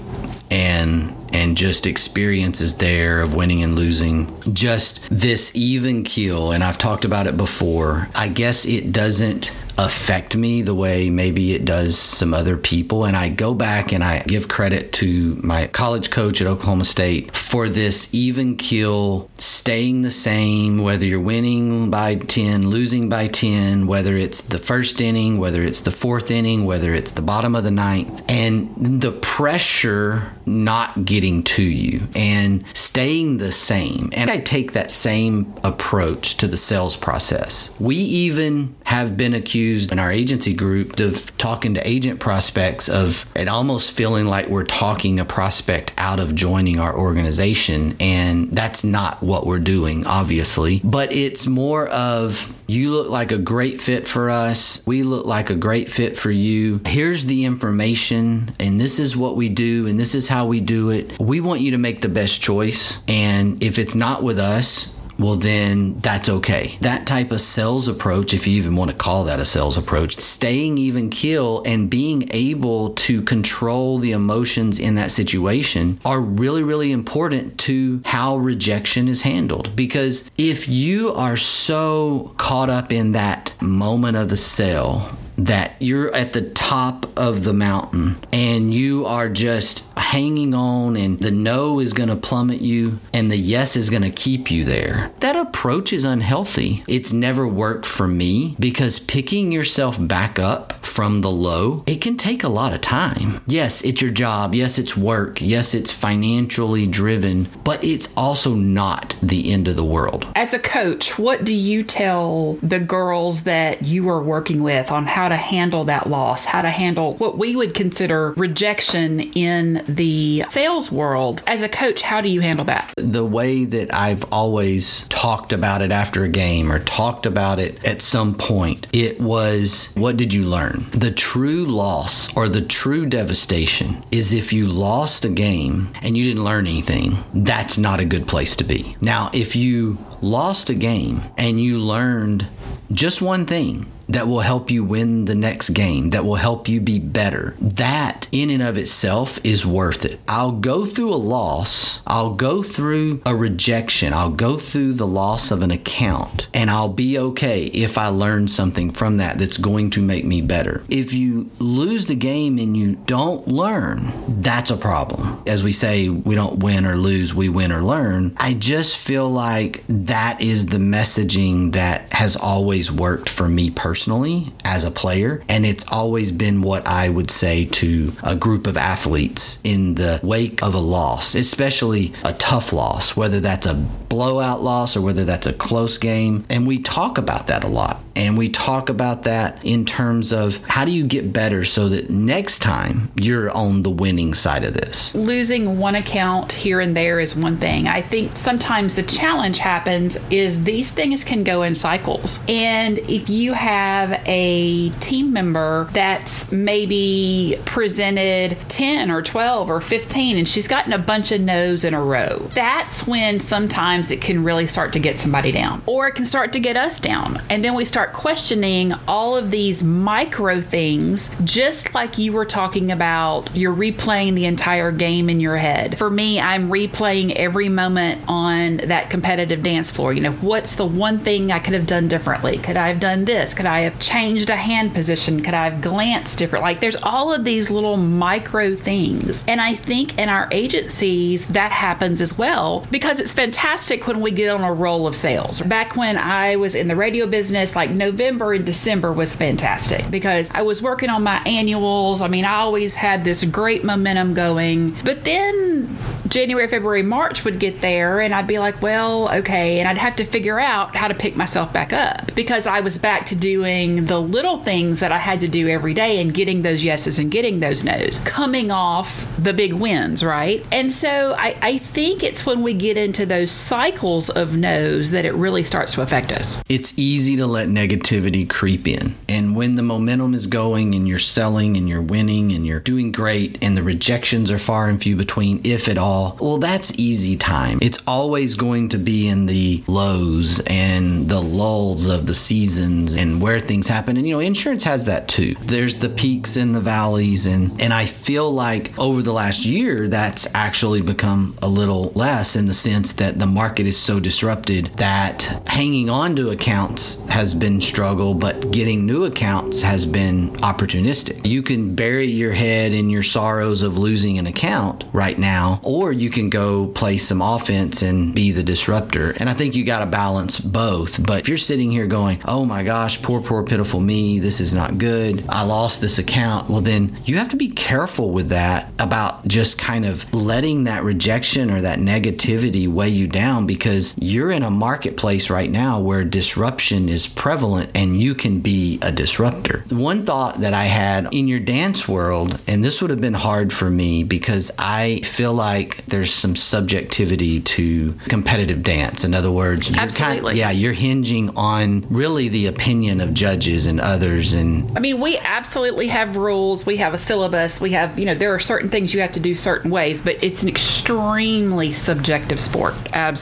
and 0.49 1.13
and 1.33 1.57
just 1.57 1.87
experiences 1.87 2.77
there 2.77 3.21
of 3.21 3.33
winning 3.33 3.63
and 3.63 3.75
losing. 3.75 4.31
Just 4.53 5.07
this 5.09 5.51
even 5.55 6.03
keel 6.03 6.51
and 6.51 6.63
I've 6.63 6.77
talked 6.77 7.05
about 7.05 7.27
it 7.27 7.37
before 7.37 8.09
I 8.15 8.27
guess 8.27 8.65
it 8.65 8.91
doesn't 8.91 9.55
affect 9.81 10.35
me 10.37 10.61
the 10.61 10.75
way 10.75 11.09
maybe 11.09 11.53
it 11.53 11.65
does 11.65 11.97
some 11.97 12.33
other 12.33 12.55
people. 12.55 13.05
And 13.05 13.17
I 13.17 13.29
go 13.29 13.53
back 13.53 13.91
and 13.91 14.03
I 14.03 14.19
give 14.19 14.47
credit 14.47 14.93
to 14.93 15.35
my 15.43 15.67
college 15.67 16.11
coach 16.11 16.39
at 16.39 16.47
Oklahoma 16.47 16.85
State 16.85 17.35
for 17.35 17.67
this 17.67 18.13
even 18.13 18.57
keel, 18.57 19.29
staying 19.35 20.03
the 20.03 20.11
same, 20.11 20.83
whether 20.83 21.05
you're 21.05 21.19
winning 21.19 21.89
by 21.89 22.15
10, 22.15 22.69
losing 22.69 23.09
by 23.09 23.27
10, 23.27 23.87
whether 23.87 24.15
it's 24.15 24.41
the 24.41 24.59
first 24.59 25.01
inning, 25.01 25.39
whether 25.39 25.63
it's 25.63 25.81
the 25.81 25.91
fourth 25.91 26.29
inning, 26.29 26.65
whether 26.65 26.93
it's 26.93 27.11
the 27.11 27.21
bottom 27.21 27.55
of 27.55 27.63
the 27.63 27.71
ninth, 27.71 28.21
and 28.29 29.01
the 29.01 29.11
pressure 29.11 30.31
not 30.45 31.05
getting 31.05 31.43
to 31.43 31.63
you 31.63 32.01
and 32.15 32.63
staying 32.75 33.37
the 33.37 33.51
same. 33.51 34.09
And 34.13 34.29
I 34.29 34.37
take 34.37 34.73
that 34.73 34.91
same 34.91 35.53
approach 35.63 36.37
to 36.37 36.47
the 36.47 36.57
sales 36.57 36.95
process. 36.97 37.75
We 37.79 37.95
even 37.95 38.75
have 38.83 39.17
been 39.17 39.33
accused 39.33 39.70
accused 39.71 39.91
in 39.91 39.99
our 39.99 40.11
agency 40.11 40.53
group 40.53 40.99
of 40.99 41.37
talking 41.37 41.75
to 41.75 41.87
agent 41.87 42.19
prospects 42.19 42.89
of 42.89 43.25
it 43.35 43.47
almost 43.47 43.95
feeling 43.95 44.25
like 44.25 44.47
we're 44.47 44.65
talking 44.65 45.19
a 45.19 45.25
prospect 45.25 45.93
out 45.97 46.19
of 46.19 46.35
joining 46.35 46.79
our 46.79 46.97
organization. 46.97 47.95
And 48.01 48.51
that's 48.51 48.83
not 48.83 49.23
what 49.23 49.45
we're 49.45 49.59
doing, 49.59 50.05
obviously. 50.05 50.81
But 50.83 51.13
it's 51.13 51.47
more 51.47 51.87
of 51.87 52.53
you 52.67 52.91
look 52.91 53.09
like 53.09 53.31
a 53.31 53.37
great 53.37 53.81
fit 53.81 54.07
for 54.07 54.29
us. 54.29 54.85
We 54.85 55.03
look 55.03 55.25
like 55.25 55.49
a 55.49 55.55
great 55.55 55.89
fit 55.89 56.17
for 56.17 56.31
you. 56.31 56.81
Here's 56.85 57.25
the 57.25 57.45
information, 57.45 58.53
and 58.59 58.79
this 58.79 58.99
is 58.99 59.15
what 59.15 59.35
we 59.35 59.49
do, 59.49 59.87
and 59.87 59.99
this 59.99 60.15
is 60.15 60.27
how 60.27 60.47
we 60.47 60.59
do 60.59 60.89
it. 60.89 61.17
We 61.19 61.41
want 61.41 61.61
you 61.61 61.71
to 61.71 61.77
make 61.77 62.01
the 62.01 62.09
best 62.09 62.41
choice. 62.41 63.01
And 63.07 63.61
if 63.63 63.79
it's 63.79 63.95
not 63.95 64.23
with 64.23 64.39
us, 64.39 64.97
well, 65.21 65.35
then 65.35 65.95
that's 65.95 66.29
okay. 66.29 66.77
That 66.81 67.05
type 67.05 67.31
of 67.31 67.41
sales 67.41 67.87
approach, 67.87 68.33
if 68.33 68.47
you 68.47 68.57
even 68.57 68.75
want 68.75 68.91
to 68.91 68.97
call 68.97 69.23
that 69.25 69.39
a 69.39 69.45
sales 69.45 69.77
approach, 69.77 70.17
staying 70.17 70.77
even 70.77 71.09
keel 71.09 71.61
and 71.65 71.89
being 71.89 72.29
able 72.31 72.91
to 72.91 73.21
control 73.21 73.99
the 73.99 74.11
emotions 74.11 74.79
in 74.79 74.95
that 74.95 75.11
situation 75.11 75.99
are 76.03 76.19
really, 76.19 76.63
really 76.63 76.91
important 76.91 77.57
to 77.59 78.01
how 78.05 78.37
rejection 78.37 79.07
is 79.07 79.21
handled. 79.21 79.75
Because 79.75 80.29
if 80.37 80.67
you 80.67 81.13
are 81.13 81.37
so 81.37 82.33
caught 82.37 82.69
up 82.69 82.91
in 82.91 83.11
that 83.13 83.53
moment 83.61 84.17
of 84.17 84.29
the 84.29 84.37
sale, 84.37 85.09
that 85.45 85.75
you're 85.79 86.13
at 86.13 86.33
the 86.33 86.41
top 86.41 87.17
of 87.17 87.43
the 87.43 87.53
mountain 87.53 88.15
and 88.31 88.73
you 88.73 89.05
are 89.05 89.27
just 89.29 89.91
hanging 89.97 90.53
on 90.53 90.95
and 90.95 91.19
the 91.19 91.31
no 91.31 91.79
is 91.79 91.93
going 91.93 92.09
to 92.09 92.15
plummet 92.15 92.61
you 92.61 92.99
and 93.13 93.31
the 93.31 93.37
yes 93.37 93.75
is 93.75 93.89
going 93.89 94.03
to 94.03 94.11
keep 94.11 94.51
you 94.51 94.63
there. 94.63 95.11
That 95.19 95.35
approach 95.35 95.93
is 95.93 96.05
unhealthy. 96.05 96.83
It's 96.87 97.11
never 97.11 97.47
worked 97.47 97.85
for 97.85 98.07
me 98.07 98.55
because 98.59 98.99
picking 98.99 99.51
yourself 99.51 99.97
back 99.99 100.37
up 100.37 100.73
from 100.85 101.21
the 101.21 101.31
low, 101.31 101.83
it 101.87 102.01
can 102.01 102.17
take 102.17 102.43
a 102.43 102.49
lot 102.49 102.73
of 102.73 102.81
time. 102.81 103.41
Yes, 103.47 103.83
it's 103.83 104.01
your 104.01 104.11
job. 104.11 104.53
Yes, 104.53 104.77
it's 104.77 104.95
work. 104.95 105.41
Yes, 105.41 105.73
it's 105.73 105.91
financially 105.91 106.85
driven, 106.85 107.47
but 107.63 107.83
it's 107.83 108.13
also 108.15 108.53
not 108.53 109.15
the 109.21 109.51
end 109.51 109.67
of 109.67 109.75
the 109.75 109.83
world. 109.83 110.27
As 110.35 110.53
a 110.53 110.59
coach, 110.59 111.17
what 111.17 111.43
do 111.43 111.53
you 111.53 111.83
tell 111.83 112.53
the 112.61 112.79
girls 112.79 113.43
that 113.43 113.83
you 113.83 114.07
are 114.09 114.21
working 114.21 114.61
with 114.61 114.91
on 114.91 115.05
how 115.05 115.30
to 115.31 115.37
handle 115.37 115.85
that 115.85 116.07
loss, 116.07 116.45
how 116.45 116.61
to 116.61 116.69
handle 116.69 117.15
what 117.15 117.37
we 117.37 117.55
would 117.55 117.73
consider 117.73 118.31
rejection 118.37 119.19
in 119.19 119.83
the 119.87 120.45
sales 120.49 120.91
world. 120.91 121.41
As 121.47 121.63
a 121.63 121.69
coach, 121.69 122.01
how 122.01 122.21
do 122.21 122.29
you 122.29 122.41
handle 122.41 122.65
that? 122.65 122.93
The 122.97 123.25
way 123.25 123.65
that 123.65 123.93
I've 123.93 124.23
always 124.31 125.07
talked 125.07 125.53
about 125.53 125.81
it 125.81 125.91
after 125.91 126.23
a 126.23 126.29
game 126.29 126.71
or 126.71 126.79
talked 126.79 127.25
about 127.25 127.59
it 127.59 127.83
at 127.85 128.01
some 128.01 128.35
point, 128.35 128.87
it 128.93 129.19
was 129.19 129.91
what 129.95 130.17
did 130.17 130.33
you 130.33 130.45
learn? 130.45 130.85
The 130.91 131.11
true 131.11 131.65
loss 131.65 132.35
or 132.35 132.47
the 132.47 132.61
true 132.61 133.05
devastation 133.05 134.03
is 134.11 134.33
if 134.33 134.53
you 134.53 134.67
lost 134.67 135.25
a 135.25 135.29
game 135.29 135.89
and 136.01 136.17
you 136.17 136.23
didn't 136.23 136.43
learn 136.43 136.67
anything, 136.67 137.17
that's 137.33 137.77
not 137.77 137.99
a 137.99 138.05
good 138.05 138.27
place 138.27 138.55
to 138.57 138.63
be. 138.63 138.95
Now, 139.01 139.29
if 139.33 139.55
you 139.55 139.97
lost 140.21 140.69
a 140.69 140.75
game 140.75 141.21
and 141.37 141.59
you 141.61 141.77
learned 141.79 142.47
just 142.91 143.21
one 143.21 143.45
thing, 143.45 143.85
that 144.11 144.27
will 144.27 144.41
help 144.41 144.69
you 144.69 144.83
win 144.83 145.25
the 145.25 145.35
next 145.35 145.69
game, 145.69 146.09
that 146.09 146.25
will 146.25 146.35
help 146.35 146.67
you 146.67 146.81
be 146.81 146.99
better. 146.99 147.55
That 147.61 148.27
in 148.31 148.49
and 148.49 148.61
of 148.61 148.77
itself 148.77 149.39
is 149.43 149.65
worth 149.65 150.03
it. 150.03 150.19
I'll 150.27 150.51
go 150.51 150.85
through 150.85 151.13
a 151.13 151.15
loss, 151.15 152.01
I'll 152.05 152.33
go 152.33 152.61
through 152.61 153.21
a 153.25 153.35
rejection, 153.35 154.13
I'll 154.13 154.31
go 154.31 154.57
through 154.57 154.93
the 154.93 155.07
loss 155.07 155.51
of 155.51 155.61
an 155.61 155.71
account, 155.71 156.47
and 156.53 156.69
I'll 156.69 156.89
be 156.89 157.17
okay 157.17 157.65
if 157.65 157.97
I 157.97 158.07
learn 158.07 158.47
something 158.47 158.91
from 158.91 159.17
that 159.17 159.39
that's 159.39 159.57
going 159.57 159.91
to 159.91 160.01
make 160.01 160.25
me 160.25 160.41
better. 160.41 160.83
If 160.89 161.13
you 161.13 161.49
lose 161.59 162.07
the 162.07 162.15
game 162.15 162.57
and 162.57 162.75
you 162.75 162.95
don't 162.95 163.47
learn, 163.47 164.11
that's 164.41 164.71
a 164.71 164.77
problem. 164.77 165.41
As 165.47 165.63
we 165.63 165.71
say, 165.71 166.09
we 166.09 166.35
don't 166.35 166.59
win 166.59 166.85
or 166.85 166.95
lose, 166.95 167.33
we 167.33 167.47
win 167.47 167.71
or 167.71 167.81
learn. 167.81 168.35
I 168.37 168.53
just 168.55 168.97
feel 168.97 169.29
like 169.29 169.83
that 169.87 170.41
is 170.41 170.65
the 170.65 170.77
messaging 170.77 171.73
that 171.73 172.11
has 172.11 172.35
always 172.35 172.91
worked 172.91 173.29
for 173.29 173.47
me 173.47 173.69
personally 173.69 174.00
personally 174.01 174.51
as 174.65 174.83
a 174.83 174.89
player. 174.89 175.43
And 175.47 175.63
it's 175.63 175.85
always 175.91 176.31
been 176.31 176.63
what 176.63 176.87
I 176.87 177.07
would 177.07 177.29
say 177.29 177.65
to 177.65 178.11
a 178.23 178.35
group 178.35 178.65
of 178.65 178.75
athletes 178.75 179.61
in 179.63 179.93
the 179.93 180.19
wake 180.23 180.63
of 180.63 180.73
a 180.73 180.79
loss, 180.79 181.35
especially 181.35 182.11
a 182.23 182.33
tough 182.33 182.73
loss, 182.73 183.15
whether 183.15 183.39
that's 183.39 183.67
a 183.67 183.85
blowout 184.11 184.61
loss 184.61 184.97
or 184.97 185.01
whether 185.01 185.23
that's 185.23 185.47
a 185.47 185.53
close 185.53 185.97
game. 185.97 186.43
And 186.49 186.67
we 186.67 186.79
talk 186.79 187.17
about 187.17 187.47
that 187.47 187.63
a 187.63 187.67
lot. 187.69 188.03
And 188.13 188.37
we 188.37 188.49
talk 188.49 188.89
about 188.89 189.23
that 189.23 189.63
in 189.63 189.85
terms 189.85 190.33
of 190.33 190.57
how 190.67 190.83
do 190.83 190.91
you 190.91 191.05
get 191.05 191.31
better 191.31 191.63
so 191.63 191.87
that 191.87 192.09
next 192.09 192.59
time 192.59 193.09
you're 193.15 193.49
on 193.51 193.83
the 193.83 193.89
winning 193.89 194.33
side 194.33 194.65
of 194.65 194.73
this. 194.73 195.15
Losing 195.15 195.79
one 195.79 195.95
account 195.95 196.51
here 196.51 196.81
and 196.81 196.95
there 196.95 197.21
is 197.21 197.37
one 197.37 197.55
thing. 197.55 197.87
I 197.87 198.01
think 198.01 198.35
sometimes 198.35 198.95
the 198.95 199.03
challenge 199.03 199.59
happens 199.59 200.17
is 200.29 200.65
these 200.65 200.91
things 200.91 201.23
can 201.23 201.45
go 201.45 201.63
in 201.63 201.73
cycles. 201.73 202.43
And 202.49 202.97
if 202.97 203.29
you 203.29 203.53
have 203.53 204.21
a 204.25 204.89
team 204.99 205.31
member 205.31 205.87
that's 205.91 206.51
maybe 206.51 207.57
presented 207.63 208.57
10 208.67 209.09
or 209.09 209.21
12 209.21 209.69
or 209.69 209.79
15 209.79 210.37
and 210.37 210.47
she's 210.47 210.67
gotten 210.67 210.91
a 210.91 210.99
bunch 210.99 211.31
of 211.31 211.39
no's 211.39 211.85
in 211.85 211.93
a 211.93 212.03
row, 212.03 212.49
that's 212.53 213.07
when 213.07 213.39
sometimes 213.39 214.00
it 214.09 214.21
can 214.21 214.43
really 214.43 214.65
start 214.65 214.93
to 214.93 214.99
get 214.99 215.19
somebody 215.19 215.51
down 215.51 215.81
or 215.85 216.07
it 216.07 216.15
can 216.15 216.25
start 216.25 216.53
to 216.53 216.59
get 216.59 216.77
us 216.77 216.99
down. 216.99 217.41
And 217.49 217.63
then 217.63 217.75
we 217.75 217.85
start 217.85 218.13
questioning 218.13 218.93
all 219.07 219.35
of 219.37 219.51
these 219.51 219.83
micro 219.83 220.61
things, 220.61 221.35
just 221.43 221.93
like 221.93 222.17
you 222.17 222.33
were 222.33 222.45
talking 222.45 222.91
about, 222.91 223.55
you're 223.55 223.75
replaying 223.75 224.35
the 224.35 224.45
entire 224.45 224.91
game 224.91 225.29
in 225.29 225.39
your 225.39 225.57
head. 225.57 225.97
For 225.97 226.09
me, 226.09 226.39
I'm 226.39 226.69
replaying 226.69 227.35
every 227.35 227.67
moment 227.67 228.23
on 228.27 228.77
that 228.77 229.09
competitive 229.09 229.61
dance 229.61 229.91
floor. 229.91 230.13
You 230.13 230.21
know, 230.21 230.31
what's 230.33 230.75
the 230.75 230.85
one 230.85 231.19
thing 231.19 231.51
I 231.51 231.59
could 231.59 231.73
have 231.73 231.87
done 231.87 232.07
differently? 232.07 232.57
Could 232.57 232.77
I 232.77 232.87
have 232.87 232.99
done 232.99 233.25
this? 233.25 233.53
Could 233.53 233.65
I 233.65 233.81
have 233.81 233.99
changed 233.99 234.49
a 234.49 234.55
hand 234.55 234.93
position? 234.93 235.43
Could 235.43 235.53
I 235.53 235.69
have 235.69 235.81
glanced 235.81 236.37
different? 236.37 236.63
Like, 236.63 236.79
there's 236.79 236.95
all 237.03 237.33
of 237.33 237.43
these 237.43 237.69
little 237.69 237.97
micro 237.97 238.75
things. 238.75 239.43
And 239.47 239.59
I 239.59 239.75
think 239.75 240.17
in 240.17 240.29
our 240.29 240.47
agencies, 240.51 241.47
that 241.49 241.71
happens 241.71 242.21
as 242.21 242.37
well 242.37 242.87
because 242.91 243.19
it's 243.19 243.33
fantastic 243.33 243.90
when 243.99 244.21
we 244.21 244.31
get 244.31 244.49
on 244.49 244.61
a 244.61 244.71
roll 244.71 245.05
of 245.05 245.15
sales. 245.15 245.61
Back 245.61 245.97
when 245.97 246.17
I 246.17 246.55
was 246.55 246.75
in 246.75 246.87
the 246.87 246.95
radio 246.95 247.27
business, 247.27 247.75
like 247.75 247.89
November 247.89 248.53
and 248.53 248.65
December 248.65 249.11
was 249.11 249.35
fantastic 249.35 250.09
because 250.09 250.49
I 250.53 250.61
was 250.61 250.81
working 250.81 251.09
on 251.09 251.23
my 251.23 251.41
annuals. 251.43 252.21
I 252.21 252.29
mean, 252.29 252.45
I 252.45 252.55
always 252.55 252.95
had 252.95 253.25
this 253.25 253.43
great 253.43 253.83
momentum 253.83 254.33
going. 254.33 254.95
But 255.03 255.25
then 255.25 255.97
January, 256.29 256.69
February, 256.69 257.03
March 257.03 257.43
would 257.43 257.59
get 257.59 257.81
there, 257.81 258.21
and 258.21 258.33
I'd 258.33 258.47
be 258.47 258.59
like, 258.59 258.81
well, 258.81 259.29
okay. 259.39 259.79
And 259.79 259.89
I'd 259.89 259.97
have 259.97 260.15
to 260.15 260.23
figure 260.23 260.59
out 260.59 260.95
how 260.95 261.09
to 261.09 261.13
pick 261.13 261.35
myself 261.35 261.73
back 261.73 261.91
up 261.91 262.33
because 262.33 262.65
I 262.65 262.79
was 262.79 262.97
back 262.97 263.25
to 263.27 263.35
doing 263.35 264.05
the 264.05 264.21
little 264.21 264.63
things 264.63 265.01
that 265.01 265.11
I 265.11 265.17
had 265.17 265.41
to 265.41 265.49
do 265.49 265.67
every 265.67 265.93
day 265.93 266.21
and 266.21 266.33
getting 266.33 266.61
those 266.61 266.85
yeses 266.85 267.19
and 267.19 267.29
getting 267.29 267.59
those 267.59 267.83
nos, 267.83 268.19
coming 268.19 268.71
off 268.71 269.27
the 269.37 269.51
big 269.51 269.73
wins, 269.73 270.23
right? 270.23 270.65
And 270.71 270.93
so 270.93 271.35
I, 271.37 271.57
I 271.61 271.77
think 271.77 272.23
it's 272.23 272.45
when 272.45 272.61
we 272.61 272.73
get 272.73 272.95
into 272.95 273.25
those 273.25 273.51
cycles 273.51 273.80
cycles 273.81 274.29
of 274.29 274.55
no's 274.55 275.09
that 275.09 275.25
it 275.25 275.33
really 275.33 275.63
starts 275.63 275.91
to 275.91 276.03
affect 276.03 276.31
us. 276.31 276.61
It's 276.69 276.93
easy 276.99 277.37
to 277.37 277.47
let 277.47 277.67
negativity 277.67 278.47
creep 278.47 278.87
in. 278.87 279.15
And 279.27 279.55
when 279.55 279.73
the 279.73 279.81
momentum 279.81 280.35
is 280.35 280.45
going 280.45 280.93
and 280.93 281.07
you're 281.07 281.17
selling 281.17 281.75
and 281.75 281.89
you're 281.89 281.99
winning 281.99 282.51
and 282.51 282.63
you're 282.63 282.79
doing 282.79 283.11
great 283.11 283.57
and 283.59 283.75
the 283.75 283.81
rejections 283.81 284.51
are 284.51 284.59
far 284.59 284.87
and 284.87 285.01
few 285.01 285.15
between, 285.15 285.61
if 285.63 285.87
at 285.87 285.97
all, 285.97 286.37
well, 286.39 286.59
that's 286.59 286.99
easy 286.99 287.35
time. 287.35 287.79
It's 287.81 287.97
always 288.05 288.53
going 288.53 288.89
to 288.89 288.99
be 288.99 289.27
in 289.27 289.47
the 289.47 289.83
lows 289.87 290.61
and 290.67 291.27
the 291.27 291.41
lulls 291.41 292.07
of 292.07 292.27
the 292.27 292.35
seasons 292.35 293.15
and 293.15 293.41
where 293.41 293.59
things 293.59 293.87
happen. 293.87 294.15
And, 294.15 294.27
you 294.27 294.35
know, 294.35 294.41
insurance 294.41 294.83
has 294.83 295.05
that 295.05 295.27
too. 295.27 295.55
There's 295.59 295.95
the 295.95 296.09
peaks 296.09 296.55
and 296.55 296.75
the 296.75 296.81
valleys. 296.81 297.47
And, 297.47 297.81
and 297.81 297.95
I 297.95 298.05
feel 298.05 298.51
like 298.51 298.95
over 298.99 299.23
the 299.23 299.33
last 299.33 299.65
year, 299.65 300.07
that's 300.07 300.47
actually 300.53 301.01
become 301.01 301.57
a 301.63 301.67
little 301.67 302.11
less 302.13 302.55
in 302.55 302.67
the 302.67 302.75
sense 302.75 303.13
that 303.13 303.39
the 303.39 303.47
market 303.47 303.70
is 303.79 303.97
so 303.97 304.19
disrupted 304.19 304.85
that 304.97 305.63
hanging 305.67 306.09
on 306.09 306.35
to 306.35 306.49
accounts 306.49 307.29
has 307.29 307.53
been 307.53 307.81
struggle, 307.81 308.33
but 308.33 308.71
getting 308.71 309.05
new 309.05 309.25
accounts 309.25 309.81
has 309.81 310.05
been 310.05 310.49
opportunistic. 310.57 311.45
You 311.45 311.61
can 311.61 311.95
bury 311.95 312.25
your 312.25 312.53
head 312.53 312.93
in 312.93 313.09
your 313.09 313.23
sorrows 313.23 313.81
of 313.81 313.97
losing 313.97 314.37
an 314.37 314.47
account 314.47 315.05
right 315.13 315.37
now, 315.37 315.79
or 315.83 316.11
you 316.11 316.29
can 316.29 316.49
go 316.49 316.87
play 316.87 317.17
some 317.17 317.41
offense 317.41 318.01
and 318.01 318.33
be 318.33 318.51
the 318.51 318.63
disruptor. 318.63 319.31
And 319.37 319.49
I 319.49 319.53
think 319.53 319.75
you 319.75 319.85
got 319.85 319.99
to 319.99 320.05
balance 320.05 320.59
both. 320.59 321.25
But 321.25 321.39
if 321.39 321.49
you're 321.49 321.57
sitting 321.57 321.91
here 321.91 322.07
going, 322.07 322.41
oh 322.45 322.65
my 322.65 322.83
gosh, 322.83 323.21
poor, 323.21 323.41
poor, 323.41 323.63
pitiful 323.63 323.99
me, 323.99 324.39
this 324.39 324.59
is 324.59 324.73
not 324.73 324.97
good, 324.97 325.45
I 325.47 325.63
lost 325.63 326.01
this 326.01 326.17
account, 326.17 326.69
well, 326.69 326.81
then 326.81 327.17
you 327.25 327.37
have 327.37 327.49
to 327.49 327.55
be 327.55 327.69
careful 327.69 328.31
with 328.31 328.49
that 328.49 328.91
about 328.99 329.47
just 329.47 329.77
kind 329.77 330.05
of 330.05 330.31
letting 330.33 330.85
that 330.85 331.03
rejection 331.03 331.71
or 331.71 331.81
that 331.81 331.99
negativity 331.99 332.87
weigh 332.87 333.09
you 333.09 333.27
down 333.27 333.50
because 333.59 334.15
you're 334.19 334.51
in 334.51 334.63
a 334.63 334.71
marketplace 334.71 335.49
right 335.49 335.69
now 335.69 335.99
where 335.99 336.23
disruption 336.23 337.09
is 337.09 337.27
prevalent 337.27 337.91
and 337.95 338.19
you 338.19 338.33
can 338.33 338.61
be 338.61 338.99
a 339.01 339.11
disruptor. 339.11 339.83
One 339.89 340.23
thought 340.23 340.61
that 340.61 340.73
I 340.73 340.85
had 340.85 341.27
in 341.33 341.47
your 341.47 341.59
dance 341.59 342.07
world, 342.07 342.59
and 342.67 342.83
this 342.83 343.01
would 343.01 343.11
have 343.11 343.21
been 343.21 343.33
hard 343.33 343.73
for 343.73 343.89
me 343.89 344.23
because 344.23 344.71
I 344.79 345.21
feel 345.21 345.53
like 345.53 346.05
there's 346.05 346.33
some 346.33 346.55
subjectivity 346.55 347.59
to 347.61 348.13
competitive 348.27 348.83
dance. 348.83 349.23
In 349.23 349.33
other 349.33 349.51
words, 349.51 349.89
you're 349.89 349.99
Absolutely. 349.99 350.51
Kind, 350.51 350.57
yeah, 350.57 350.71
you're 350.71 350.93
hinging 350.93 351.55
on 351.57 352.05
really 352.09 352.47
the 352.47 352.67
opinion 352.67 353.21
of 353.21 353.33
judges 353.33 353.85
and 353.85 353.99
others 353.99 354.53
and 354.53 354.95
I 354.95 354.99
mean, 354.99 355.19
we 355.19 355.37
absolutely 355.37 356.07
have 356.07 356.35
rules. 356.35 356.85
We 356.85 356.97
have 356.97 357.13
a 357.13 357.17
syllabus. 357.17 357.81
We 357.81 357.91
have, 357.91 358.19
you 358.19 358.25
know, 358.25 358.35
there 358.35 358.53
are 358.53 358.59
certain 358.59 358.89
things 358.89 359.13
you 359.13 359.21
have 359.21 359.31
to 359.33 359.39
do 359.39 359.55
certain 359.55 359.91
ways, 359.91 360.21
but 360.21 360.37
it's 360.43 360.63
an 360.63 360.69
extremely 360.69 361.93
subjective 361.93 362.59
sport. 362.59 362.95
Absolutely. 363.13 363.40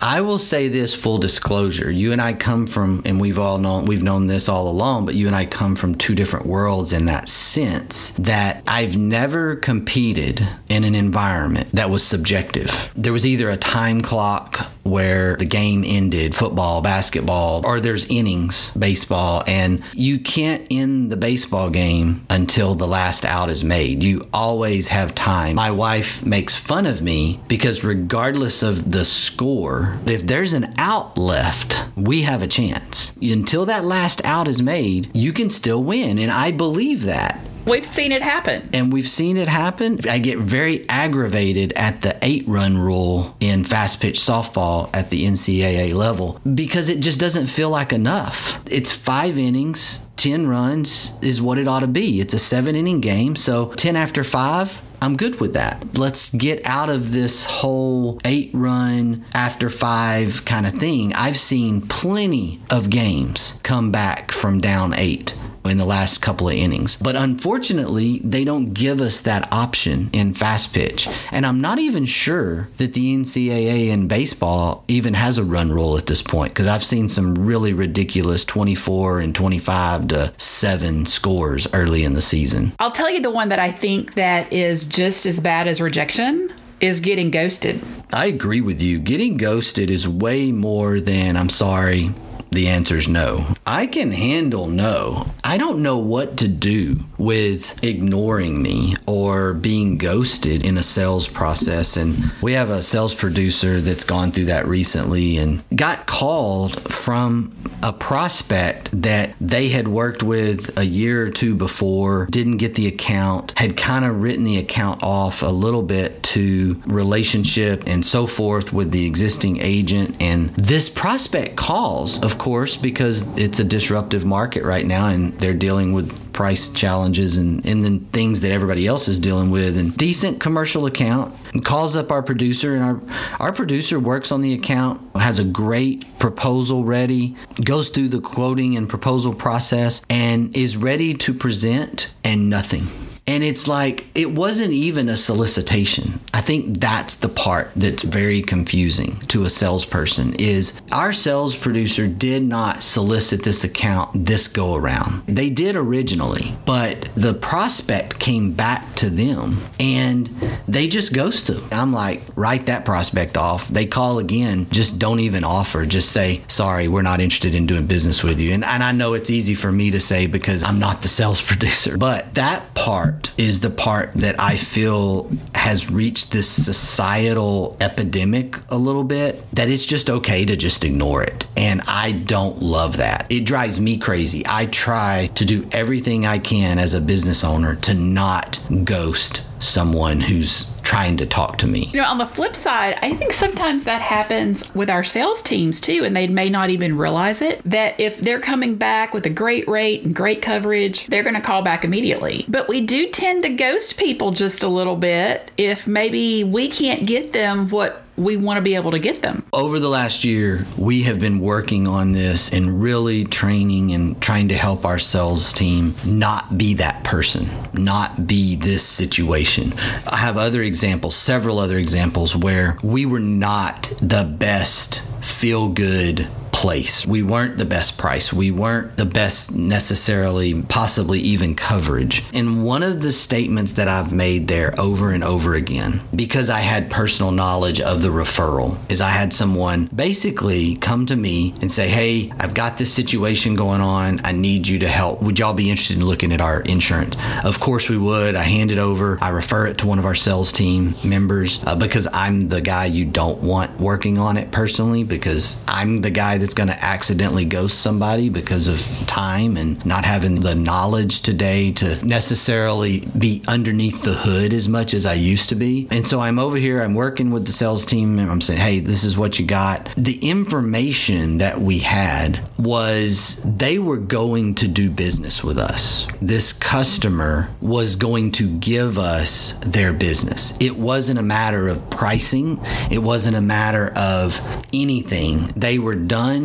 I 0.00 0.20
will 0.20 0.38
say 0.38 0.68
this 0.68 0.94
full 0.94 1.18
disclosure. 1.18 1.90
You 1.90 2.12
and 2.12 2.20
I 2.20 2.34
come 2.34 2.66
from 2.66 3.02
and 3.04 3.20
we've 3.20 3.38
all 3.38 3.58
known 3.58 3.86
we've 3.86 4.02
known 4.02 4.26
this 4.26 4.48
all 4.48 4.68
along, 4.68 5.06
but 5.06 5.14
you 5.14 5.26
and 5.26 5.34
I 5.36 5.46
come 5.46 5.76
from 5.76 5.94
two 5.94 6.14
different 6.14 6.46
worlds 6.46 6.92
in 6.92 7.06
that 7.06 7.28
sense 7.28 8.10
that 8.12 8.62
I've 8.66 8.96
never 8.96 9.56
competed 9.56 10.46
in 10.68 10.84
an 10.84 10.94
environment 10.94 11.72
that 11.72 11.90
was 11.90 12.04
subjective. 12.04 12.90
There 12.94 13.12
was 13.12 13.26
either 13.26 13.50
a 13.50 13.56
time 13.56 14.00
clock 14.00 14.66
where 14.82 15.36
the 15.36 15.44
game 15.44 15.84
ended, 15.86 16.34
football, 16.34 16.82
basketball, 16.82 17.64
or 17.66 17.80
there's 17.80 18.10
innings, 18.10 18.70
baseball, 18.70 19.42
and 19.46 19.82
you 19.92 20.18
can't 20.18 20.66
end 20.70 21.12
the 21.12 21.16
baseball 21.16 21.70
game 21.70 22.24
until 22.30 22.74
the 22.74 22.86
last 22.86 23.24
out 23.24 23.50
is 23.50 23.62
made. 23.62 24.02
You 24.02 24.28
always 24.32 24.88
have 24.88 25.14
time. 25.14 25.56
My 25.56 25.70
wife 25.70 26.24
makes 26.24 26.56
fun 26.56 26.86
of 26.86 27.02
me 27.02 27.40
because 27.48 27.84
regardless 27.84 28.62
of 28.62 28.90
the 28.90 29.04
score, 29.40 29.98
if 30.04 30.26
there's 30.26 30.52
an 30.52 30.70
out 30.76 31.16
left, 31.16 31.88
we 31.96 32.20
have 32.20 32.42
a 32.42 32.46
chance. 32.46 33.16
Until 33.22 33.64
that 33.64 33.86
last 33.86 34.22
out 34.22 34.46
is 34.46 34.60
made, 34.60 35.10
you 35.16 35.32
can 35.32 35.48
still 35.48 35.82
win, 35.82 36.18
and 36.18 36.30
I 36.30 36.50
believe 36.50 37.04
that. 37.04 37.40
We've 37.64 37.86
seen 37.86 38.12
it 38.12 38.20
happen. 38.20 38.68
And 38.74 38.92
we've 38.92 39.08
seen 39.08 39.38
it 39.38 39.48
happen. 39.48 39.98
I 40.06 40.18
get 40.18 40.36
very 40.36 40.86
aggravated 40.90 41.72
at 41.72 42.02
the 42.02 42.18
eight 42.20 42.46
run 42.46 42.76
rule 42.76 43.34
in 43.40 43.64
fast 43.64 44.02
pitch 44.02 44.18
softball 44.18 44.90
at 44.92 45.08
the 45.08 45.24
NCAA 45.24 45.94
level 45.94 46.38
because 46.54 46.90
it 46.90 47.00
just 47.00 47.18
doesn't 47.18 47.46
feel 47.46 47.70
like 47.70 47.94
enough. 47.94 48.62
It's 48.70 48.92
five 48.92 49.38
innings, 49.38 50.06
10 50.16 50.48
runs 50.48 51.14
is 51.22 51.40
what 51.40 51.56
it 51.56 51.66
ought 51.66 51.80
to 51.80 51.86
be. 51.86 52.20
It's 52.20 52.34
a 52.34 52.38
seven 52.38 52.76
inning 52.76 53.00
game. 53.00 53.36
So 53.36 53.72
10 53.72 53.96
after 53.96 54.22
five, 54.22 54.82
I'm 55.02 55.16
good 55.16 55.40
with 55.40 55.54
that. 55.54 55.96
Let's 55.96 56.28
get 56.34 56.66
out 56.66 56.90
of 56.90 57.12
this 57.12 57.46
whole 57.46 58.20
eight 58.24 58.50
run 58.52 59.24
after 59.34 59.70
five 59.70 60.44
kind 60.44 60.66
of 60.66 60.74
thing. 60.74 61.14
I've 61.14 61.38
seen 61.38 61.80
plenty 61.80 62.60
of 62.70 62.90
games 62.90 63.58
come 63.62 63.90
back 63.90 64.30
from 64.30 64.60
down 64.60 64.92
eight 64.94 65.34
in 65.64 65.78
the 65.78 65.84
last 65.84 66.22
couple 66.22 66.48
of 66.48 66.54
innings. 66.54 66.96
But 66.96 67.16
unfortunately, 67.16 68.20
they 68.24 68.44
don't 68.44 68.72
give 68.72 69.00
us 69.00 69.20
that 69.22 69.52
option 69.52 70.10
in 70.12 70.34
fast 70.34 70.72
pitch. 70.72 71.08
And 71.30 71.46
I'm 71.46 71.60
not 71.60 71.78
even 71.78 72.04
sure 72.04 72.68
that 72.76 72.94
the 72.94 73.16
NCAA 73.16 73.88
in 73.88 74.08
baseball 74.08 74.84
even 74.88 75.14
has 75.14 75.38
a 75.38 75.44
run 75.44 75.70
rule 75.70 75.96
at 75.98 76.06
this 76.06 76.22
point 76.22 76.52
because 76.52 76.66
I've 76.66 76.84
seen 76.84 77.08
some 77.08 77.34
really 77.34 77.72
ridiculous 77.72 78.44
24 78.44 79.20
and 79.20 79.34
25 79.34 80.08
to 80.08 80.32
7 80.36 81.06
scores 81.06 81.66
early 81.72 82.04
in 82.04 82.14
the 82.14 82.22
season. 82.22 82.72
I'll 82.78 82.90
tell 82.90 83.10
you 83.10 83.20
the 83.20 83.30
one 83.30 83.50
that 83.50 83.58
I 83.58 83.70
think 83.70 84.14
that 84.14 84.52
is 84.52 84.86
just 84.86 85.26
as 85.26 85.40
bad 85.40 85.68
as 85.68 85.80
rejection 85.80 86.52
is 86.80 87.00
getting 87.00 87.30
ghosted. 87.30 87.80
I 88.12 88.26
agree 88.26 88.60
with 88.60 88.82
you. 88.82 88.98
Getting 88.98 89.36
ghosted 89.36 89.90
is 89.90 90.08
way 90.08 90.50
more 90.50 90.98
than 90.98 91.36
I'm 91.36 91.50
sorry, 91.50 92.12
the 92.50 92.68
answer 92.68 92.96
is 92.96 93.08
no. 93.08 93.54
I 93.66 93.86
can 93.86 94.12
handle 94.12 94.66
no. 94.66 95.26
I 95.44 95.56
don't 95.56 95.82
know 95.82 95.98
what 95.98 96.36
to 96.38 96.48
do 96.48 97.04
with 97.20 97.84
ignoring 97.84 98.62
me 98.62 98.96
or 99.06 99.52
being 99.52 99.98
ghosted 99.98 100.64
in 100.64 100.78
a 100.78 100.82
sales 100.82 101.28
process. 101.28 101.96
And 101.96 102.32
we 102.40 102.54
have 102.54 102.70
a 102.70 102.82
sales 102.82 103.14
producer 103.14 103.80
that's 103.80 104.04
gone 104.04 104.32
through 104.32 104.46
that 104.46 104.66
recently 104.66 105.36
and 105.36 105.62
got 105.76 106.06
called 106.06 106.80
from 106.90 107.54
a 107.82 107.92
prospect 107.92 108.90
that 109.02 109.34
they 109.40 109.68
had 109.68 109.88
worked 109.88 110.22
with 110.22 110.78
a 110.78 110.84
year 110.84 111.26
or 111.26 111.30
two 111.30 111.54
before, 111.54 112.26
didn't 112.30 112.56
get 112.56 112.74
the 112.74 112.86
account, 112.86 113.52
had 113.56 113.76
kind 113.76 114.04
of 114.04 114.22
written 114.22 114.44
the 114.44 114.58
account 114.58 115.02
off 115.02 115.42
a 115.42 115.46
little 115.46 115.82
bit 115.82 116.22
to 116.22 116.80
relationship 116.86 117.82
and 117.86 118.04
so 118.04 118.26
forth 118.26 118.72
with 118.72 118.90
the 118.92 119.06
existing 119.06 119.58
agent. 119.60 120.16
And 120.20 120.50
this 120.50 120.88
prospect 120.88 121.56
calls, 121.56 122.22
of 122.22 122.38
course, 122.38 122.76
because 122.76 123.26
it's 123.38 123.58
a 123.58 123.64
disruptive 123.64 124.24
market 124.24 124.64
right 124.64 124.86
now 124.86 125.08
and 125.08 125.32
they're 125.34 125.54
dealing 125.54 125.92
with 125.92 126.29
price 126.40 126.70
challenges 126.70 127.36
and, 127.36 127.66
and 127.66 127.84
then 127.84 128.00
things 128.00 128.40
that 128.40 128.50
everybody 128.50 128.86
else 128.86 129.08
is 129.08 129.18
dealing 129.18 129.50
with. 129.50 129.76
And 129.76 129.94
decent 129.94 130.40
commercial 130.40 130.86
account 130.86 131.34
calls 131.64 131.96
up 131.96 132.10
our 132.10 132.22
producer 132.22 132.74
and 132.74 132.82
our 132.82 133.02
our 133.38 133.52
producer 133.52 134.00
works 134.00 134.32
on 134.32 134.40
the 134.40 134.54
account 134.54 135.02
has 135.16 135.38
a 135.38 135.44
great 135.44 136.06
proposal 136.18 136.82
ready 136.82 137.36
goes 137.62 137.90
through 137.90 138.08
the 138.08 138.22
quoting 138.22 138.74
and 138.74 138.88
proposal 138.88 139.34
process 139.34 140.00
and 140.08 140.56
is 140.56 140.78
ready 140.78 141.12
to 141.12 141.34
present 141.34 142.10
and 142.24 142.48
nothing 142.48 142.86
and 143.30 143.44
it's 143.44 143.68
like, 143.68 144.06
it 144.16 144.32
wasn't 144.32 144.72
even 144.72 145.08
a 145.08 145.16
solicitation. 145.16 146.18
I 146.34 146.40
think 146.40 146.80
that's 146.80 147.14
the 147.14 147.28
part 147.28 147.70
that's 147.76 148.02
very 148.02 148.42
confusing 148.42 149.20
to 149.28 149.44
a 149.44 149.50
salesperson 149.50 150.34
is 150.34 150.82
our 150.90 151.12
sales 151.12 151.54
producer 151.54 152.08
did 152.08 152.42
not 152.42 152.82
solicit 152.82 153.44
this 153.44 153.62
account 153.62 154.26
this 154.26 154.48
go 154.48 154.74
around. 154.74 155.24
They 155.28 155.48
did 155.48 155.76
originally, 155.76 156.56
but 156.66 157.02
the 157.14 157.34
prospect 157.34 158.18
came 158.18 158.50
back 158.50 158.96
to 158.96 159.08
them 159.08 159.58
and 159.78 160.26
they 160.66 160.88
just 160.88 161.12
ghosted. 161.12 161.60
I'm 161.72 161.92
like, 161.92 162.22
write 162.34 162.66
that 162.66 162.84
prospect 162.84 163.36
off. 163.36 163.68
They 163.68 163.86
call 163.86 164.18
again, 164.18 164.68
just 164.70 164.98
don't 164.98 165.20
even 165.20 165.44
offer. 165.44 165.86
Just 165.86 166.10
say, 166.10 166.42
sorry, 166.48 166.88
we're 166.88 167.02
not 167.02 167.20
interested 167.20 167.54
in 167.54 167.66
doing 167.66 167.86
business 167.86 168.24
with 168.24 168.40
you. 168.40 168.54
And, 168.54 168.64
and 168.64 168.82
I 168.82 168.90
know 168.90 169.14
it's 169.14 169.30
easy 169.30 169.54
for 169.54 169.70
me 169.70 169.92
to 169.92 170.00
say 170.00 170.26
because 170.26 170.64
I'm 170.64 170.80
not 170.80 171.02
the 171.02 171.08
sales 171.08 171.40
producer, 171.50 171.96
but 171.96 172.34
that 172.34 172.74
part 172.74 173.19
is 173.36 173.60
the 173.60 173.70
part 173.70 174.12
that 174.14 174.40
I 174.40 174.56
feel 174.56 175.30
has 175.54 175.90
reached 175.90 176.32
this 176.32 176.48
societal 176.48 177.76
epidemic 177.80 178.58
a 178.68 178.78
little 178.78 179.04
bit 179.04 179.42
that 179.52 179.68
it's 179.68 179.86
just 179.86 180.08
okay 180.08 180.44
to 180.44 180.56
just 180.56 180.84
ignore 180.84 181.22
it. 181.22 181.46
And 181.56 181.80
I 181.82 182.12
don't 182.12 182.62
love 182.62 182.98
that. 182.98 183.26
It 183.30 183.44
drives 183.44 183.80
me 183.80 183.98
crazy. 183.98 184.42
I 184.46 184.66
try 184.66 185.30
to 185.34 185.44
do 185.44 185.68
everything 185.72 186.26
I 186.26 186.38
can 186.38 186.78
as 186.78 186.94
a 186.94 187.00
business 187.00 187.44
owner 187.44 187.76
to 187.76 187.94
not 187.94 188.58
ghost 188.84 189.42
someone 189.60 190.20
who's 190.20 190.70
trying 190.82 191.16
to 191.18 191.26
talk 191.26 191.56
to 191.58 191.68
me. 191.68 191.88
You 191.92 192.00
know, 192.00 192.08
on 192.08 192.18
the 192.18 192.26
flip 192.26 192.56
side, 192.56 192.98
I 193.00 193.14
think 193.14 193.32
sometimes 193.32 193.84
that 193.84 194.00
happens 194.00 194.74
with 194.74 194.90
our 194.90 195.04
sales 195.04 195.40
teams 195.40 195.80
too, 195.80 196.02
and 196.04 196.16
they 196.16 196.26
may 196.26 196.48
not 196.48 196.70
even 196.70 196.98
realize 196.98 197.42
it. 197.42 197.62
That 197.64 198.00
if 198.00 198.18
they're 198.18 198.40
coming 198.40 198.74
back 198.74 199.14
with 199.14 199.24
a 199.26 199.30
great 199.30 199.68
rate 199.68 200.02
and 200.02 200.16
great 200.16 200.42
coverage, 200.42 201.06
they're 201.06 201.22
going 201.22 201.36
to 201.36 201.40
call 201.40 201.62
back 201.62 201.84
immediately. 201.84 202.44
But 202.48 202.68
we 202.68 202.84
do 202.84 203.08
tend 203.08 203.44
to 203.44 203.50
ghost 203.50 203.98
people 203.98 204.32
just 204.32 204.64
a 204.64 204.68
little 204.68 204.96
bit 204.96 205.52
if 205.56 205.86
maybe 205.86 206.42
we 206.42 206.68
can't 206.68 207.06
get 207.06 207.32
them 207.32 207.68
what 207.70 208.02
we 208.20 208.36
want 208.36 208.58
to 208.58 208.62
be 208.62 208.74
able 208.74 208.90
to 208.90 208.98
get 208.98 209.22
them. 209.22 209.42
Over 209.52 209.80
the 209.80 209.88
last 209.88 210.24
year, 210.24 210.66
we 210.76 211.02
have 211.04 211.18
been 211.18 211.40
working 211.40 211.88
on 211.88 212.12
this 212.12 212.52
and 212.52 212.82
really 212.82 213.24
training 213.24 213.92
and 213.92 214.20
trying 214.20 214.48
to 214.48 214.54
help 214.54 214.84
our 214.84 214.98
sales 214.98 215.52
team 215.52 215.94
not 216.04 216.58
be 216.58 216.74
that 216.74 217.02
person, 217.02 217.48
not 217.72 218.26
be 218.26 218.56
this 218.56 218.82
situation. 218.82 219.72
I 220.06 220.16
have 220.16 220.36
other 220.36 220.62
examples, 220.62 221.16
several 221.16 221.58
other 221.58 221.78
examples 221.78 222.36
where 222.36 222.76
we 222.82 223.06
were 223.06 223.20
not 223.20 223.84
the 224.02 224.24
best 224.38 225.00
feel 225.22 225.68
good 225.68 226.28
place. 226.60 227.06
We 227.06 227.22
weren't 227.22 227.56
the 227.56 227.64
best 227.64 227.96
price. 227.96 228.34
We 228.34 228.50
weren't 228.50 228.98
the 228.98 229.06
best 229.06 229.56
necessarily, 229.56 230.62
possibly 230.62 231.18
even 231.20 231.54
coverage. 231.54 232.22
And 232.34 232.66
one 232.66 232.82
of 232.82 233.00
the 233.00 233.12
statements 233.12 233.72
that 233.74 233.88
I've 233.88 234.12
made 234.12 234.46
there 234.46 234.78
over 234.78 235.10
and 235.10 235.24
over 235.24 235.54
again, 235.54 236.02
because 236.14 236.50
I 236.50 236.58
had 236.58 236.90
personal 236.90 237.30
knowledge 237.30 237.80
of 237.80 238.02
the 238.02 238.10
referral, 238.10 238.76
is 238.92 239.00
I 239.00 239.08
had 239.08 239.32
someone 239.32 239.86
basically 239.86 240.76
come 240.76 241.06
to 241.06 241.16
me 241.16 241.54
and 241.62 241.72
say, 241.72 241.88
Hey, 241.88 242.30
I've 242.38 242.52
got 242.52 242.76
this 242.76 242.92
situation 242.92 243.56
going 243.56 243.80
on. 243.80 244.20
I 244.22 244.32
need 244.32 244.68
you 244.68 244.80
to 244.80 244.88
help. 244.88 245.22
Would 245.22 245.38
y'all 245.38 245.54
be 245.54 245.70
interested 245.70 245.96
in 245.96 246.04
looking 246.04 246.30
at 246.30 246.42
our 246.42 246.60
insurance? 246.60 247.16
Of 247.42 247.58
course 247.58 247.88
we 247.88 247.96
would. 247.96 248.36
I 248.36 248.42
hand 248.42 248.70
it 248.70 248.78
over. 248.78 249.16
I 249.22 249.30
refer 249.30 249.66
it 249.66 249.78
to 249.78 249.86
one 249.86 249.98
of 249.98 250.04
our 250.04 250.14
sales 250.14 250.52
team 250.52 250.94
members 251.02 251.64
uh, 251.64 251.74
because 251.74 252.06
I'm 252.12 252.48
the 252.48 252.60
guy 252.60 252.84
you 252.84 253.06
don't 253.06 253.38
want 253.38 253.80
working 253.80 254.18
on 254.18 254.36
it 254.36 254.50
personally 254.52 255.04
because 255.04 255.56
I'm 255.66 256.02
the 256.02 256.10
guy 256.10 256.36
that's 256.36 256.49
going 256.54 256.68
to 256.68 256.84
accidentally 256.84 257.44
ghost 257.44 257.80
somebody 257.80 258.28
because 258.28 258.68
of 258.68 259.06
time 259.06 259.56
and 259.56 259.84
not 259.84 260.04
having 260.04 260.36
the 260.36 260.54
knowledge 260.54 261.20
today 261.22 261.72
to 261.72 262.04
necessarily 262.04 263.00
be 263.18 263.42
underneath 263.48 264.02
the 264.02 264.14
hood 264.14 264.52
as 264.52 264.68
much 264.68 264.94
as 264.94 265.06
I 265.06 265.14
used 265.14 265.48
to 265.50 265.54
be. 265.54 265.88
And 265.90 266.06
so 266.06 266.20
I'm 266.20 266.38
over 266.38 266.56
here, 266.56 266.80
I'm 266.82 266.94
working 266.94 267.30
with 267.30 267.46
the 267.46 267.52
sales 267.52 267.84
team, 267.84 268.18
and 268.18 268.30
I'm 268.30 268.40
saying, 268.40 268.60
hey, 268.60 268.80
this 268.80 269.04
is 269.04 269.16
what 269.16 269.38
you 269.38 269.46
got. 269.46 269.88
The 269.96 270.18
information 270.28 271.38
that 271.38 271.60
we 271.60 271.78
had 271.78 272.40
was 272.58 273.42
they 273.44 273.78
were 273.78 273.96
going 273.96 274.54
to 274.56 274.68
do 274.68 274.90
business 274.90 275.42
with 275.42 275.58
us. 275.58 276.06
This 276.20 276.52
customer 276.52 277.48
was 277.60 277.96
going 277.96 278.32
to 278.32 278.48
give 278.58 278.98
us 278.98 279.52
their 279.66 279.92
business. 279.92 280.56
It 280.60 280.76
wasn't 280.76 281.18
a 281.18 281.22
matter 281.22 281.68
of 281.68 281.88
pricing, 281.90 282.60
it 282.90 282.98
wasn't 282.98 283.36
a 283.36 283.40
matter 283.40 283.92
of 283.96 284.40
anything. 284.72 285.46
They 285.56 285.78
were 285.78 285.94
done 285.94 286.39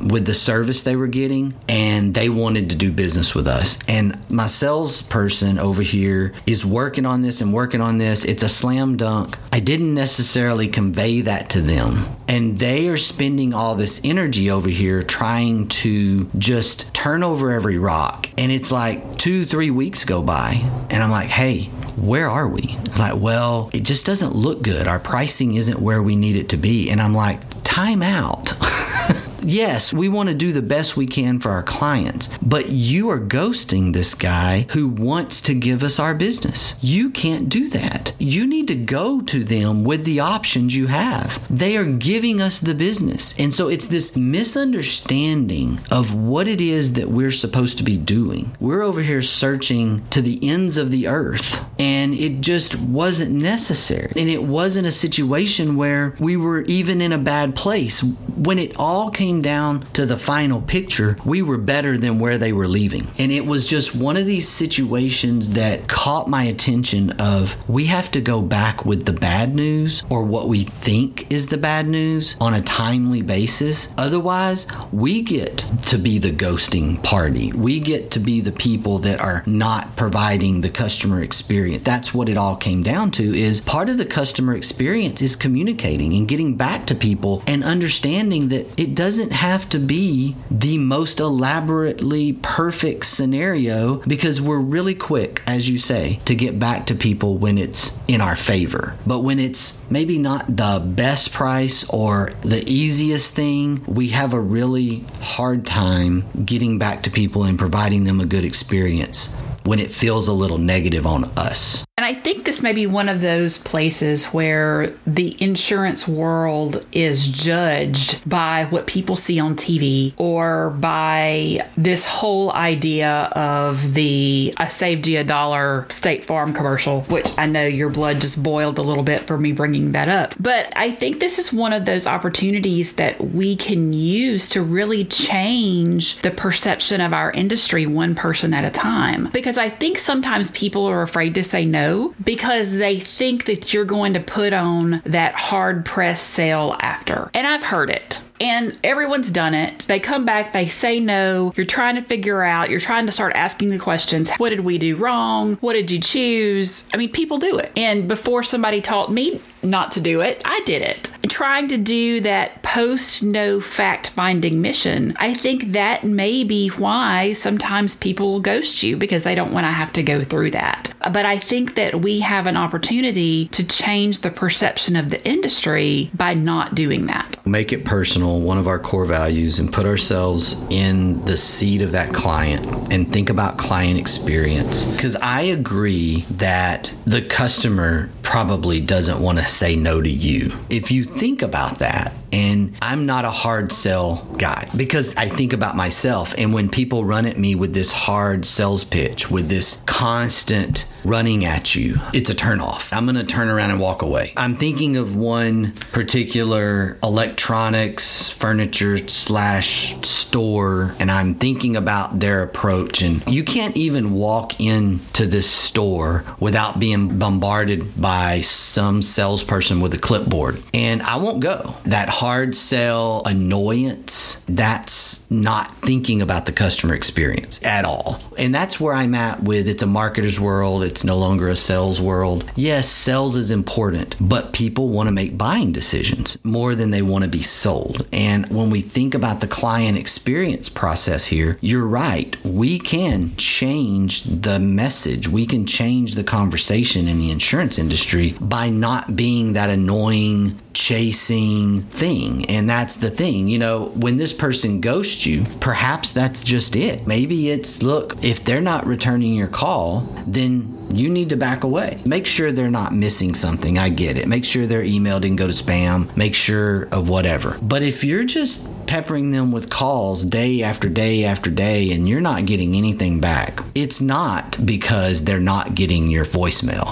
with 0.00 0.26
the 0.26 0.34
service 0.34 0.82
they 0.82 0.96
were 0.96 1.06
getting 1.06 1.54
and 1.68 2.14
they 2.14 2.28
wanted 2.28 2.70
to 2.70 2.76
do 2.76 2.92
business 2.92 3.34
with 3.34 3.46
us. 3.46 3.78
And 3.88 4.18
my 4.30 4.46
salesperson 4.46 5.58
over 5.58 5.82
here 5.82 6.34
is 6.46 6.64
working 6.64 7.06
on 7.06 7.22
this 7.22 7.40
and 7.40 7.52
working 7.52 7.80
on 7.80 7.98
this. 7.98 8.24
It's 8.24 8.42
a 8.42 8.48
slam 8.48 8.96
dunk. 8.96 9.38
I 9.52 9.60
didn't 9.60 9.94
necessarily 9.94 10.68
convey 10.68 11.22
that 11.22 11.50
to 11.50 11.60
them. 11.60 12.04
And 12.28 12.58
they 12.58 12.88
are 12.88 12.96
spending 12.96 13.54
all 13.54 13.74
this 13.74 14.00
energy 14.04 14.50
over 14.50 14.68
here 14.68 15.02
trying 15.02 15.68
to 15.68 16.26
just 16.38 16.94
turn 16.94 17.22
over 17.22 17.50
every 17.50 17.78
rock. 17.78 18.28
And 18.38 18.52
it's 18.52 18.70
like 18.70 19.18
two, 19.18 19.44
three 19.44 19.70
weeks 19.70 20.04
go 20.04 20.22
by. 20.22 20.60
And 20.90 21.02
I'm 21.02 21.10
like, 21.10 21.28
hey, 21.28 21.64
where 21.96 22.28
are 22.28 22.46
we? 22.46 22.62
It's 22.62 22.98
like, 22.98 23.20
well, 23.20 23.70
it 23.72 23.82
just 23.82 24.06
doesn't 24.06 24.34
look 24.34 24.62
good. 24.62 24.86
Our 24.86 25.00
pricing 25.00 25.54
isn't 25.56 25.80
where 25.80 26.02
we 26.02 26.14
need 26.14 26.36
it 26.36 26.50
to 26.50 26.56
be. 26.56 26.90
And 26.90 27.00
I'm 27.00 27.14
like, 27.14 27.40
time 27.64 28.02
out. 28.02 28.52
yes, 29.42 29.92
we 29.92 30.08
want 30.08 30.28
to 30.28 30.34
do 30.34 30.52
the 30.52 30.62
best 30.62 30.96
we 30.96 31.06
can 31.06 31.38
for 31.38 31.50
our 31.50 31.62
clients, 31.62 32.36
but 32.38 32.70
you 32.70 33.08
are 33.10 33.20
ghosting 33.20 33.92
this 33.92 34.14
guy 34.14 34.66
who 34.70 34.88
wants 34.88 35.40
to 35.42 35.54
give 35.54 35.82
us 35.82 35.98
our 35.98 36.14
business. 36.14 36.74
You 36.80 37.10
can't 37.10 37.48
do 37.48 37.68
that. 37.70 38.12
You 38.18 38.46
need 38.46 38.68
to 38.68 38.74
go 38.74 39.20
to 39.20 39.44
them 39.44 39.84
with 39.84 40.04
the 40.04 40.20
options 40.20 40.74
you 40.74 40.86
have. 40.88 41.46
They 41.48 41.76
are 41.76 41.84
giving 41.84 42.40
us 42.40 42.60
the 42.60 42.74
business. 42.74 43.38
And 43.38 43.52
so 43.52 43.68
it's 43.68 43.86
this 43.86 44.16
misunderstanding 44.16 45.80
of 45.90 46.14
what 46.14 46.48
it 46.48 46.60
is 46.60 46.94
that 46.94 47.08
we're 47.08 47.30
supposed 47.30 47.78
to 47.78 47.84
be 47.84 47.96
doing. 47.96 48.54
We're 48.60 48.82
over 48.82 49.02
here 49.02 49.22
searching 49.22 50.06
to 50.08 50.20
the 50.20 50.38
ends 50.42 50.76
of 50.76 50.90
the 50.90 51.08
earth, 51.08 51.64
and 51.78 52.14
it 52.14 52.40
just 52.40 52.78
wasn't 52.78 53.32
necessary. 53.32 54.12
And 54.16 54.28
it 54.28 54.42
wasn't 54.42 54.86
a 54.86 54.92
situation 54.92 55.76
where 55.76 56.14
we 56.18 56.36
were 56.36 56.62
even 56.62 57.00
in 57.00 57.12
a 57.12 57.18
bad 57.18 57.54
place. 57.54 58.02
When 58.02 58.58
it 58.58 58.76
all 58.78 59.10
came 59.10 59.37
down 59.42 59.86
to 59.92 60.06
the 60.06 60.16
final 60.16 60.60
picture, 60.60 61.16
we 61.24 61.42
were 61.42 61.58
better 61.58 61.96
than 61.98 62.18
where 62.18 62.38
they 62.38 62.52
were 62.52 62.68
leaving. 62.68 63.06
And 63.18 63.32
it 63.32 63.46
was 63.46 63.66
just 63.66 63.94
one 63.94 64.16
of 64.16 64.26
these 64.26 64.48
situations 64.48 65.50
that 65.50 65.88
caught 65.88 66.28
my 66.28 66.44
attention 66.44 67.10
of 67.18 67.56
we 67.68 67.86
have 67.86 68.10
to 68.12 68.20
go 68.20 68.40
back 68.40 68.84
with 68.84 69.04
the 69.04 69.12
bad 69.12 69.54
news 69.54 70.02
or 70.10 70.24
what 70.24 70.48
we 70.48 70.64
think 70.64 71.30
is 71.32 71.48
the 71.48 71.58
bad 71.58 71.88
news 71.88 72.36
on 72.40 72.54
a 72.54 72.62
timely 72.62 73.22
basis. 73.22 73.94
Otherwise, 73.98 74.66
we 74.92 75.22
get 75.22 75.58
to 75.82 75.98
be 75.98 76.18
the 76.18 76.30
ghosting 76.30 77.02
party. 77.02 77.52
We 77.52 77.80
get 77.80 78.10
to 78.12 78.20
be 78.20 78.40
the 78.40 78.52
people 78.52 78.98
that 78.98 79.20
are 79.20 79.42
not 79.46 79.96
providing 79.96 80.60
the 80.60 80.70
customer 80.70 81.22
experience. 81.22 81.82
That's 81.82 82.14
what 82.14 82.28
it 82.28 82.36
all 82.36 82.56
came 82.56 82.82
down 82.82 83.10
to 83.12 83.22
is 83.22 83.60
part 83.60 83.88
of 83.88 83.98
the 83.98 84.06
customer 84.06 84.54
experience 84.54 85.20
is 85.22 85.36
communicating 85.36 86.12
and 86.12 86.28
getting 86.28 86.56
back 86.56 86.86
to 86.86 86.94
people 86.94 87.42
and 87.46 87.64
understanding 87.64 88.48
that 88.48 88.78
it 88.78 88.94
doesn't 88.94 89.17
doesn't 89.18 89.32
have 89.32 89.68
to 89.68 89.80
be 89.80 90.36
the 90.48 90.78
most 90.78 91.18
elaborately 91.18 92.34
perfect 92.34 93.04
scenario 93.04 93.96
because 94.06 94.40
we're 94.40 94.60
really 94.60 94.94
quick, 94.94 95.42
as 95.44 95.68
you 95.68 95.76
say, 95.76 96.20
to 96.24 96.36
get 96.36 96.56
back 96.56 96.86
to 96.86 96.94
people 96.94 97.36
when 97.36 97.58
it's 97.58 97.98
in 98.06 98.20
our 98.20 98.36
favor. 98.36 98.96
But 99.04 99.24
when 99.24 99.40
it's 99.40 99.84
maybe 99.90 100.18
not 100.18 100.46
the 100.46 100.80
best 100.94 101.32
price 101.32 101.82
or 101.90 102.30
the 102.42 102.62
easiest 102.64 103.32
thing, 103.32 103.82
we 103.88 104.10
have 104.10 104.34
a 104.34 104.40
really 104.40 105.04
hard 105.20 105.66
time 105.66 106.24
getting 106.44 106.78
back 106.78 107.02
to 107.02 107.10
people 107.10 107.42
and 107.42 107.58
providing 107.58 108.04
them 108.04 108.20
a 108.20 108.24
good 108.24 108.44
experience 108.44 109.34
when 109.64 109.80
it 109.80 109.90
feels 109.90 110.28
a 110.28 110.32
little 110.32 110.58
negative 110.58 111.08
on 111.08 111.24
us. 111.36 111.87
And 111.98 112.04
I 112.04 112.14
think 112.14 112.44
this 112.44 112.62
may 112.62 112.72
be 112.72 112.86
one 112.86 113.08
of 113.08 113.22
those 113.22 113.58
places 113.58 114.26
where 114.26 114.90
the 115.04 115.36
insurance 115.42 116.06
world 116.06 116.86
is 116.92 117.26
judged 117.26 118.28
by 118.28 118.66
what 118.66 118.86
people 118.86 119.16
see 119.16 119.40
on 119.40 119.56
TV 119.56 120.12
or 120.16 120.70
by 120.70 121.68
this 121.76 122.06
whole 122.06 122.52
idea 122.52 123.28
of 123.32 123.94
the 123.94 124.54
I 124.58 124.68
saved 124.68 125.08
you 125.08 125.18
a 125.18 125.24
dollar 125.24 125.86
State 125.88 126.24
Farm 126.24 126.54
commercial, 126.54 127.00
which 127.02 127.36
I 127.36 127.46
know 127.46 127.66
your 127.66 127.90
blood 127.90 128.20
just 128.20 128.40
boiled 128.40 128.78
a 128.78 128.82
little 128.82 129.02
bit 129.02 129.22
for 129.22 129.36
me 129.36 129.50
bringing 129.50 129.90
that 129.90 130.06
up. 130.06 130.36
But 130.38 130.72
I 130.76 130.92
think 130.92 131.18
this 131.18 131.40
is 131.40 131.52
one 131.52 131.72
of 131.72 131.84
those 131.84 132.06
opportunities 132.06 132.92
that 132.92 133.20
we 133.20 133.56
can 133.56 133.92
use 133.92 134.48
to 134.50 134.62
really 134.62 135.04
change 135.04 136.22
the 136.22 136.30
perception 136.30 137.00
of 137.00 137.12
our 137.12 137.32
industry 137.32 137.86
one 137.86 138.14
person 138.14 138.54
at 138.54 138.64
a 138.64 138.70
time. 138.70 139.30
Because 139.32 139.58
I 139.58 139.68
think 139.68 139.98
sometimes 139.98 140.52
people 140.52 140.86
are 140.86 141.02
afraid 141.02 141.34
to 141.34 141.42
say 141.42 141.64
no 141.64 141.87
because 142.22 142.72
they 142.72 142.98
think 142.98 143.44
that 143.46 143.72
you're 143.72 143.84
going 143.84 144.14
to 144.14 144.20
put 144.20 144.52
on 144.52 145.00
that 145.04 145.34
hard 145.34 145.84
press 145.84 146.20
sale 146.20 146.76
after. 146.80 147.30
And 147.34 147.46
I've 147.46 147.62
heard 147.62 147.90
it 147.90 148.20
and 148.40 148.78
everyone's 148.84 149.30
done 149.30 149.54
it. 149.54 149.80
They 149.80 150.00
come 150.00 150.24
back, 150.24 150.52
they 150.52 150.66
say 150.66 151.00
no. 151.00 151.52
You're 151.56 151.66
trying 151.66 151.96
to 151.96 152.02
figure 152.02 152.42
out, 152.42 152.70
you're 152.70 152.80
trying 152.80 153.06
to 153.06 153.12
start 153.12 153.32
asking 153.34 153.70
the 153.70 153.78
questions 153.78 154.30
what 154.36 154.50
did 154.50 154.60
we 154.60 154.78
do 154.78 154.96
wrong? 154.96 155.56
What 155.56 155.72
did 155.72 155.90
you 155.90 156.00
choose? 156.00 156.88
I 156.92 156.96
mean, 156.96 157.10
people 157.10 157.38
do 157.38 157.58
it. 157.58 157.72
And 157.76 158.08
before 158.08 158.42
somebody 158.42 158.80
taught 158.80 159.10
me 159.10 159.40
not 159.62 159.90
to 159.92 160.00
do 160.00 160.20
it, 160.20 160.42
I 160.44 160.60
did 160.64 160.82
it. 160.82 161.10
Trying 161.28 161.68
to 161.68 161.76
do 161.76 162.20
that 162.22 162.62
post 162.62 163.22
no 163.22 163.60
fact 163.60 164.10
finding 164.10 164.60
mission, 164.60 165.14
I 165.18 165.34
think 165.34 165.72
that 165.72 166.04
may 166.04 166.44
be 166.44 166.68
why 166.68 167.32
sometimes 167.32 167.96
people 167.96 168.40
ghost 168.40 168.82
you 168.82 168.96
because 168.96 169.24
they 169.24 169.34
don't 169.34 169.52
want 169.52 169.64
to 169.64 169.70
have 169.70 169.92
to 169.94 170.02
go 170.02 170.24
through 170.24 170.52
that. 170.52 170.92
But 171.00 171.26
I 171.26 171.38
think 171.38 171.74
that 171.76 172.02
we 172.02 172.20
have 172.20 172.46
an 172.46 172.56
opportunity 172.56 173.48
to 173.48 173.66
change 173.66 174.20
the 174.20 174.30
perception 174.30 174.96
of 174.96 175.10
the 175.10 175.24
industry 175.26 176.10
by 176.14 176.34
not 176.34 176.74
doing 176.74 177.06
that. 177.06 177.36
Make 177.46 177.72
it 177.72 177.84
personal 177.84 178.40
one 178.40 178.58
of 178.58 178.66
our 178.66 178.78
core 178.78 179.04
values, 179.04 179.58
and 179.58 179.72
put 179.72 179.86
ourselves 179.86 180.54
in 180.70 181.24
the 181.24 181.36
seat 181.36 181.82
of 181.82 181.92
that 181.92 182.12
client 182.12 182.92
and 182.92 183.10
think 183.12 183.30
about 183.30 183.58
client 183.58 183.98
experience. 183.98 184.84
Because 184.84 185.16
I 185.16 185.42
agree 185.42 186.22
that 186.32 186.92
the 187.06 187.22
customer 187.22 188.10
probably 188.22 188.80
doesn't 188.80 189.20
want 189.20 189.38
to 189.38 189.46
say 189.46 189.74
no 189.74 190.02
to 190.02 190.10
you. 190.10 190.52
If 190.68 190.90
you 190.90 191.04
think 191.18 191.42
about 191.42 191.80
that, 191.80 192.12
And 192.32 192.76
I'm 192.82 193.06
not 193.06 193.24
a 193.24 193.30
hard 193.30 193.72
sell 193.72 194.26
guy 194.38 194.68
because 194.76 195.16
I 195.16 195.28
think 195.28 195.52
about 195.52 195.76
myself. 195.76 196.34
And 196.36 196.52
when 196.52 196.68
people 196.68 197.04
run 197.04 197.26
at 197.26 197.38
me 197.38 197.54
with 197.54 197.74
this 197.74 197.92
hard 197.92 198.44
sales 198.44 198.84
pitch, 198.84 199.30
with 199.30 199.48
this 199.48 199.80
constant 199.86 200.86
running 201.04 201.44
at 201.44 201.74
you, 201.74 201.96
it's 202.12 202.28
a 202.28 202.34
turnoff. 202.34 202.92
I'm 202.92 203.04
going 203.06 203.16
to 203.16 203.24
turn 203.24 203.48
around 203.48 203.70
and 203.70 203.80
walk 203.80 204.02
away. 204.02 204.32
I'm 204.36 204.56
thinking 204.56 204.96
of 204.96 205.16
one 205.16 205.72
particular 205.92 206.98
electronics 207.02 208.30
furniture 208.30 208.98
slash 209.08 209.94
store, 210.06 210.94
and 210.98 211.10
I'm 211.10 211.34
thinking 211.34 211.76
about 211.76 212.18
their 212.20 212.42
approach. 212.42 213.00
And 213.02 213.26
you 213.26 213.44
can't 213.44 213.76
even 213.76 214.12
walk 214.12 214.60
into 214.60 215.24
this 215.26 215.48
store 215.48 216.24
without 216.40 216.78
being 216.78 217.18
bombarded 217.18 218.00
by 218.00 218.40
some 218.40 219.02
salesperson 219.02 219.80
with 219.80 219.94
a 219.94 219.98
clipboard. 219.98 220.62
And 220.74 221.02
I 221.02 221.16
won't 221.16 221.40
go. 221.40 221.74
That 221.84 222.08
hard 222.18 222.52
sell 222.52 223.22
annoyance, 223.26 224.44
that's 224.48 225.30
not 225.30 225.72
thinking 225.76 226.20
about 226.20 226.46
the 226.46 226.52
customer 226.52 226.92
experience 226.92 227.62
at 227.62 227.84
all. 227.84 228.18
And 228.36 228.52
that's 228.52 228.80
where 228.80 228.92
I'm 228.92 229.14
at 229.14 229.40
with 229.44 229.68
it's 229.68 229.82
a 229.82 229.86
marketer's 229.86 230.40
world 230.40 230.82
it's 230.82 231.04
no 231.04 231.16
longer 231.16 231.46
a 231.46 231.54
sales 231.54 232.00
world. 232.00 232.50
Yes, 232.56 232.88
sales 232.88 233.36
is 233.36 233.52
important, 233.52 234.16
but 234.20 234.52
people 234.52 234.88
want 234.88 235.06
to 235.06 235.12
make 235.12 235.38
buying 235.38 235.70
decisions 235.70 236.36
more 236.42 236.74
than 236.74 236.90
they 236.90 237.02
want 237.02 237.22
to 237.22 237.30
be 237.30 237.42
sold. 237.42 238.08
And 238.12 238.50
when 238.50 238.68
we 238.68 238.80
think 238.80 239.14
about 239.14 239.40
the 239.40 239.46
client 239.46 239.96
experience 239.96 240.68
process 240.68 241.26
here, 241.26 241.56
you're 241.60 241.86
right. 241.86 242.36
We 242.44 242.80
can 242.80 243.36
change 243.36 244.24
the 244.24 244.58
message, 244.58 245.28
we 245.28 245.46
can 245.46 245.66
change 245.66 246.16
the 246.16 246.24
conversation 246.24 247.06
in 247.06 247.20
the 247.20 247.30
insurance 247.30 247.78
industry 247.78 248.34
by 248.40 248.70
not 248.70 249.14
being 249.14 249.52
that 249.52 249.70
annoying 249.70 250.58
chasing 250.78 251.82
thing. 251.82 252.46
And 252.46 252.68
that's 252.68 252.96
the 252.96 253.10
thing, 253.10 253.48
you 253.48 253.58
know, 253.58 253.86
when 253.96 254.16
this 254.16 254.32
person 254.32 254.80
ghosts 254.80 255.26
you, 255.26 255.44
perhaps 255.60 256.12
that's 256.12 256.42
just 256.42 256.76
it. 256.76 257.06
Maybe 257.06 257.50
it's 257.50 257.82
look, 257.82 258.22
if 258.22 258.44
they're 258.44 258.60
not 258.60 258.86
returning 258.86 259.34
your 259.34 259.48
call, 259.48 260.00
then 260.26 260.78
you 260.90 261.10
need 261.10 261.28
to 261.30 261.36
back 261.36 261.64
away. 261.64 262.00
Make 262.06 262.26
sure 262.26 262.52
they're 262.52 262.70
not 262.70 262.94
missing 262.94 263.34
something. 263.34 263.78
I 263.78 263.88
get 263.90 264.16
it. 264.16 264.26
Make 264.26 264.44
sure 264.44 264.66
their 264.66 264.82
email 264.82 265.20
didn't 265.20 265.36
go 265.36 265.46
to 265.46 265.52
spam. 265.52 266.14
Make 266.16 266.34
sure 266.34 266.84
of 266.92 267.08
whatever. 267.08 267.58
But 267.60 267.82
if 267.82 268.04
you're 268.04 268.24
just 268.24 268.74
peppering 268.86 269.32
them 269.32 269.52
with 269.52 269.68
calls 269.68 270.24
day 270.24 270.62
after 270.62 270.88
day 270.88 271.24
after 271.24 271.50
day 271.50 271.92
and 271.92 272.08
you're 272.08 272.22
not 272.22 272.46
getting 272.46 272.74
anything 272.74 273.20
back, 273.20 273.60
it's 273.74 274.00
not 274.00 274.64
because 274.64 275.24
they're 275.24 275.40
not 275.40 275.74
getting 275.74 276.08
your 276.08 276.24
voicemail. 276.24 276.86